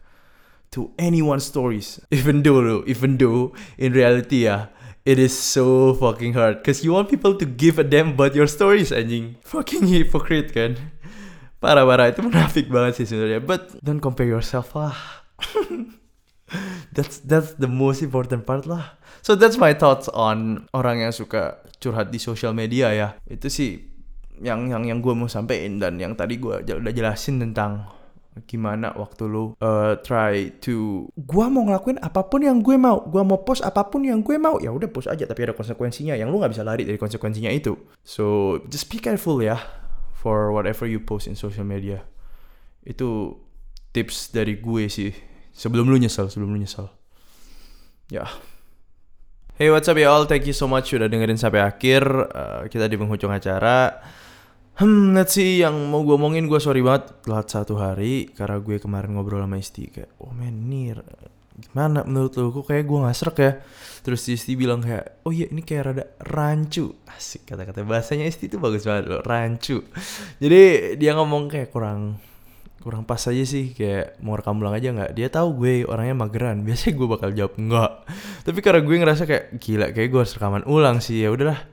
to 0.68 0.92
anyone's 1.00 1.48
stories. 1.48 2.04
Even 2.12 2.44
though, 2.44 2.84
even 2.84 3.16
though 3.16 3.56
in 3.80 3.96
reality 3.96 4.44
ya, 4.44 4.68
it 5.08 5.16
is 5.16 5.32
so 5.32 5.96
fucking 5.96 6.37
hard. 6.37 6.60
Cause 6.60 6.84
you 6.84 6.92
want 6.92 7.08
people 7.08 7.32
to 7.40 7.48
give 7.48 7.80
a 7.80 7.88
damn 7.88 8.20
about 8.20 8.37
your 8.37 8.48
stories 8.48 8.92
anjing. 8.92 9.40
Fucking 9.48 9.88
hypocrite 9.88 10.52
kan 10.52 10.76
parah 11.64 11.88
parah 11.88 12.12
itu 12.12 12.20
munafik 12.20 12.68
banget 12.68 13.00
sih 13.00 13.07
sebenarnya. 13.09 13.40
But 13.40 13.81
don't 13.81 14.05
compare 14.05 14.29
yourself 14.29 14.77
lah. 14.77 14.92
That's 16.94 17.24
that's 17.24 17.59
the 17.59 17.66
most 17.66 18.05
important 18.05 18.46
part 18.46 18.68
lah. 18.68 18.94
So 19.24 19.35
that's 19.35 19.59
my 19.59 19.74
thoughts 19.74 20.07
on 20.12 20.68
orang 20.77 21.03
yang 21.03 21.11
suka 21.11 21.59
curhat 21.83 22.14
di 22.14 22.22
social 22.22 22.55
media 22.55 22.94
ya. 22.94 23.09
Itu 23.27 23.50
sih 23.50 23.81
yang 24.38 24.70
yang 24.70 24.87
yang 24.87 24.98
gue 25.03 25.11
mau 25.16 25.27
sampein 25.27 25.83
dan 25.83 25.98
yang 25.98 26.14
tadi 26.14 26.38
gue 26.38 26.62
udah 26.62 26.94
jelasin 26.94 27.42
tentang 27.42 27.90
gimana 28.46 28.90
waktu 28.98 29.31
lu 29.31 29.55
uh, 29.62 29.94
try 30.03 30.50
to 30.59 31.07
gue 31.14 31.46
mau 31.46 31.62
ngelakuin 31.70 31.98
apa 31.98 32.22
pun 32.22 32.46
yang 32.46 32.62
gue 32.62 32.79
mau. 32.79 33.03
Gue 33.03 33.27
mau 33.27 33.42
post 33.42 33.66
apa 33.66 33.83
pun 33.90 34.07
yang 34.07 34.22
gue 34.22 34.38
mau. 34.38 34.62
Ya 34.62 34.70
udah 34.70 34.87
post 34.87 35.11
aja 35.11 35.27
tapi 35.27 35.50
ada 35.50 35.57
konsekuensinya. 35.59 36.14
Yang 36.14 36.29
lu 36.31 36.38
nggak 36.38 36.55
bisa 36.55 36.62
lari 36.62 36.87
dari 36.87 37.00
konsekuensinya 37.00 37.50
itu. 37.50 37.74
So 38.07 38.61
just 38.70 38.87
be 38.87 39.03
careful 39.03 39.42
ya 39.42 39.59
for 40.24 40.48
whatever 40.56 40.88
you 40.88 41.04
post 41.04 41.28
in 41.28 41.37
social 41.37 41.68
media. 41.68 42.00
Itu 42.80 43.37
tips 43.92 44.32
dari 44.32 44.56
gue 44.56 44.88
sih. 44.88 45.12
Sebelum 45.52 45.92
lu 45.92 46.00
nyesel, 46.00 46.32
sebelum 46.32 46.56
lu 46.56 46.58
nyesel. 46.64 46.88
Ya. 48.08 48.24
Hey 49.54 49.68
what's 49.68 49.87
up 49.87 50.00
ya 50.00 50.10
all, 50.10 50.24
thank 50.24 50.48
you 50.48 50.56
so 50.56 50.64
much 50.64 50.90
sudah 50.90 51.06
dengerin 51.06 51.37
sampai 51.37 51.60
akhir. 51.60 52.02
Uh, 52.08 52.62
kita 52.72 52.88
di 52.88 52.96
penghujung 52.96 53.30
acara. 53.30 54.00
Hmm, 54.80 55.14
let's 55.14 55.38
see 55.38 55.62
yang 55.62 55.92
mau 55.92 56.02
gue 56.02 56.18
omongin 56.18 56.50
gue 56.50 56.58
sorry 56.58 56.82
banget 56.82 57.22
telat 57.22 57.46
satu 57.46 57.78
hari 57.78 58.26
karena 58.34 58.58
gue 58.58 58.82
kemarin 58.82 59.14
ngobrol 59.14 59.46
sama 59.46 59.62
Isti 59.62 59.87
kayak 59.87 60.18
oh 60.18 60.34
man 60.34 60.66
gimana 61.55 62.03
menurut 62.03 62.35
lo? 62.35 62.51
Kok 62.51 62.67
kayak 62.67 62.85
gue 62.85 62.99
gak 62.99 63.17
serak 63.17 63.37
ya? 63.38 63.53
Terus 64.05 64.21
Isti 64.29 64.53
bilang 64.59 64.85
kayak 64.85 65.25
oh 65.25 65.33
iya 65.33 65.49
ini 65.49 65.62
kayak 65.62 65.83
rada 65.87 66.05
rancu. 66.21 66.93
Asik 67.09 67.49
kata-kata. 67.49 67.87
Bahasanya 67.87 68.27
Isti 68.27 68.51
itu 68.51 68.59
bagus 68.59 68.85
banget 68.85 69.09
loh 69.09 69.23
rancu. 69.23 69.81
Jadi 70.43 70.95
dia 70.99 71.14
ngomong 71.17 71.49
kayak 71.49 71.71
kurang 71.71 72.19
kurang 72.85 73.09
pas 73.09 73.23
aja 73.23 73.45
sih. 73.47 73.73
Kayak 73.73 74.21
mau 74.21 74.37
rekam 74.37 74.61
ulang 74.61 74.77
aja 74.77 74.93
nggak? 74.93 75.11
Dia 75.17 75.29
tahu 75.33 75.64
gue 75.64 75.75
orangnya 75.88 76.14
mageran. 76.19 76.61
Biasanya 76.67 76.93
gue 76.99 77.09
bakal 77.09 77.31
jawab 77.33 77.55
enggak 77.57 77.93
tapi 78.45 78.61
karena 78.61 78.85
gue 78.85 78.97
ngerasa 79.01 79.23
kayak 79.25 79.45
gila 79.57 79.87
kayak 79.97 80.09
gue 80.12 80.21
harus 80.21 80.35
rekaman 80.37 80.64
ulang 80.69 81.01
sih. 81.01 81.25
Ya 81.25 81.33
udahlah 81.33 81.64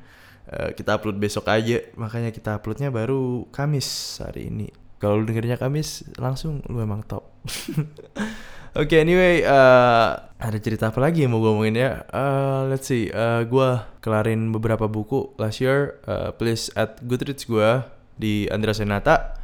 uh, 0.48 0.70
kita 0.72 0.96
upload 0.96 1.20
besok 1.20 1.52
aja. 1.52 1.84
Makanya 2.00 2.32
kita 2.32 2.56
uploadnya 2.56 2.94
baru 2.94 3.50
Kamis 3.52 4.22
hari 4.24 4.48
ini. 4.48 4.72
Kalau 5.02 5.20
dengernya 5.20 5.60
Kamis 5.60 6.08
langsung 6.16 6.64
lu 6.70 6.80
emang 6.80 7.04
top. 7.04 7.28
Oke, 8.72 8.96
okay, 8.96 9.04
anyway, 9.04 9.44
uh, 9.44 10.16
ada 10.40 10.56
cerita 10.64 10.88
apa 10.96 11.04
lagi 11.04 11.28
yang 11.28 11.36
mau 11.36 11.44
gue 11.44 11.52
omongin 11.52 11.76
ya? 11.76 12.08
Uh, 12.08 12.72
let's 12.72 12.88
see, 12.88 13.12
uh, 13.12 13.44
gue 13.44 13.70
kelarin 14.00 14.48
beberapa 14.56 14.88
buku 14.88 15.36
last 15.36 15.60
year. 15.60 16.00
Uh, 16.08 16.32
please 16.32 16.72
add 16.80 16.96
Goodreads 17.04 17.44
gue 17.44 17.84
di 18.16 18.48
Andra 18.48 18.72
Senata. 18.72 19.36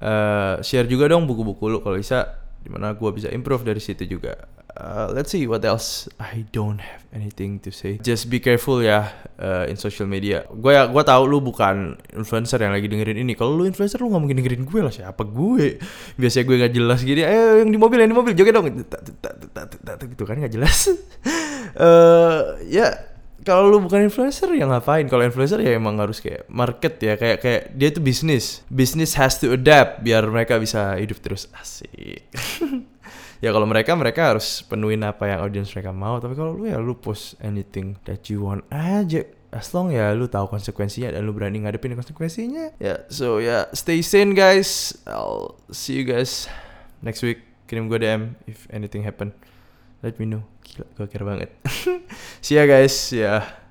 Uh, 0.00 0.64
share 0.64 0.88
juga 0.88 1.12
dong 1.12 1.28
buku-buku 1.28 1.76
lu 1.76 1.84
kalau 1.84 2.00
bisa, 2.00 2.40
di 2.64 2.72
mana 2.72 2.96
gue 2.96 3.10
bisa 3.12 3.28
improve 3.36 3.68
dari 3.68 3.84
situ 3.84 4.08
juga 4.08 4.32
uh, 4.78 5.10
let's 5.14 5.30
see 5.30 5.46
what 5.46 5.64
else. 5.64 6.08
I 6.18 6.44
don't 6.50 6.78
have 6.78 7.02
anything 7.14 7.58
to 7.62 7.70
say. 7.70 7.98
Just 8.02 8.30
be 8.30 8.38
careful 8.42 8.82
ya 8.82 9.10
uh, 9.38 9.70
in 9.70 9.78
social 9.78 10.06
media. 10.06 10.46
Gue 10.50 10.74
ya, 10.74 10.86
gue 10.90 11.02
tahu 11.02 11.22
lu 11.26 11.38
bukan 11.40 11.98
influencer 12.14 12.58
yang 12.62 12.74
lagi 12.74 12.90
dengerin 12.90 13.22
ini. 13.22 13.34
Kalau 13.38 13.54
lu 13.54 13.64
influencer 13.66 14.02
lu 14.02 14.10
nggak 14.10 14.22
mungkin 14.22 14.38
dengerin 14.42 14.64
gue 14.66 14.80
lah 14.82 14.92
siapa 14.94 15.22
gue. 15.24 15.78
Biasanya 16.18 16.44
gue 16.46 16.56
nggak 16.64 16.74
jelas 16.74 17.00
gini. 17.02 17.22
Eh 17.22 17.62
yang 17.62 17.70
di 17.70 17.78
mobil 17.78 17.98
yang 18.02 18.10
di 18.10 18.18
mobil 18.18 18.32
joget 18.34 18.54
dong. 18.54 18.66
Gitu 20.10 20.24
kan 20.26 20.36
nggak 20.38 20.54
jelas. 20.54 20.90
uh, 21.86 22.58
ya 22.66 23.14
kalau 23.44 23.68
lu 23.68 23.84
bukan 23.84 24.08
influencer 24.08 24.48
ya 24.56 24.64
ngapain? 24.64 25.04
Kalau 25.04 25.20
influencer 25.20 25.60
ya 25.60 25.76
emang 25.76 26.00
harus 26.00 26.18
kayak 26.18 26.48
market 26.48 26.96
ya, 26.96 27.14
kayak 27.20 27.38
kayak 27.44 27.62
dia 27.76 27.88
itu 27.92 28.00
bisnis. 28.00 28.64
Business 28.72 29.12
has 29.20 29.36
to 29.36 29.52
adapt 29.52 30.00
biar 30.00 30.24
mereka 30.24 30.56
bisa 30.56 30.96
hidup 30.96 31.20
terus 31.20 31.52
asik. 31.52 32.24
ya 33.44 33.52
kalau 33.52 33.68
mereka 33.68 33.92
mereka 33.92 34.32
harus 34.32 34.64
penuhin 34.64 35.04
apa 35.04 35.28
yang 35.28 35.44
audiens 35.44 35.68
mereka 35.76 35.92
mau. 35.92 36.16
Tapi 36.16 36.32
kalau 36.32 36.56
lu 36.56 36.64
ya 36.64 36.80
lu 36.80 36.96
post 36.96 37.36
anything 37.44 38.00
that 38.08 38.24
you 38.32 38.48
want 38.48 38.64
aja. 38.72 39.28
As 39.52 39.70
long 39.76 39.92
ya 39.92 40.16
lu 40.16 40.26
tahu 40.26 40.48
konsekuensinya 40.48 41.12
dan 41.12 41.28
lu 41.28 41.36
berani 41.36 41.62
ngadepin 41.62 41.94
konsekuensinya 41.94 42.74
ya 42.82 42.86
yeah, 42.90 42.98
so 43.06 43.38
ya 43.38 43.46
yeah, 43.46 43.62
stay 43.76 44.00
sane 44.00 44.32
guys. 44.32 44.96
I'll 45.04 45.60
see 45.68 46.00
you 46.00 46.08
guys 46.08 46.48
next 47.04 47.20
week. 47.20 47.44
Kirim 47.68 47.92
gue 47.92 48.00
DM 48.00 48.34
if 48.48 48.64
anything 48.72 49.04
happen. 49.04 49.36
Let 50.00 50.16
me 50.16 50.26
know. 50.26 50.42
Gila 50.64 50.88
gue 50.96 51.06
kira 51.06 51.24
banget. 51.24 51.48
See 52.44 52.60
ya 52.60 52.68
guys. 52.68 52.92
Ya. 53.08 53.20
yeah. 53.20 53.63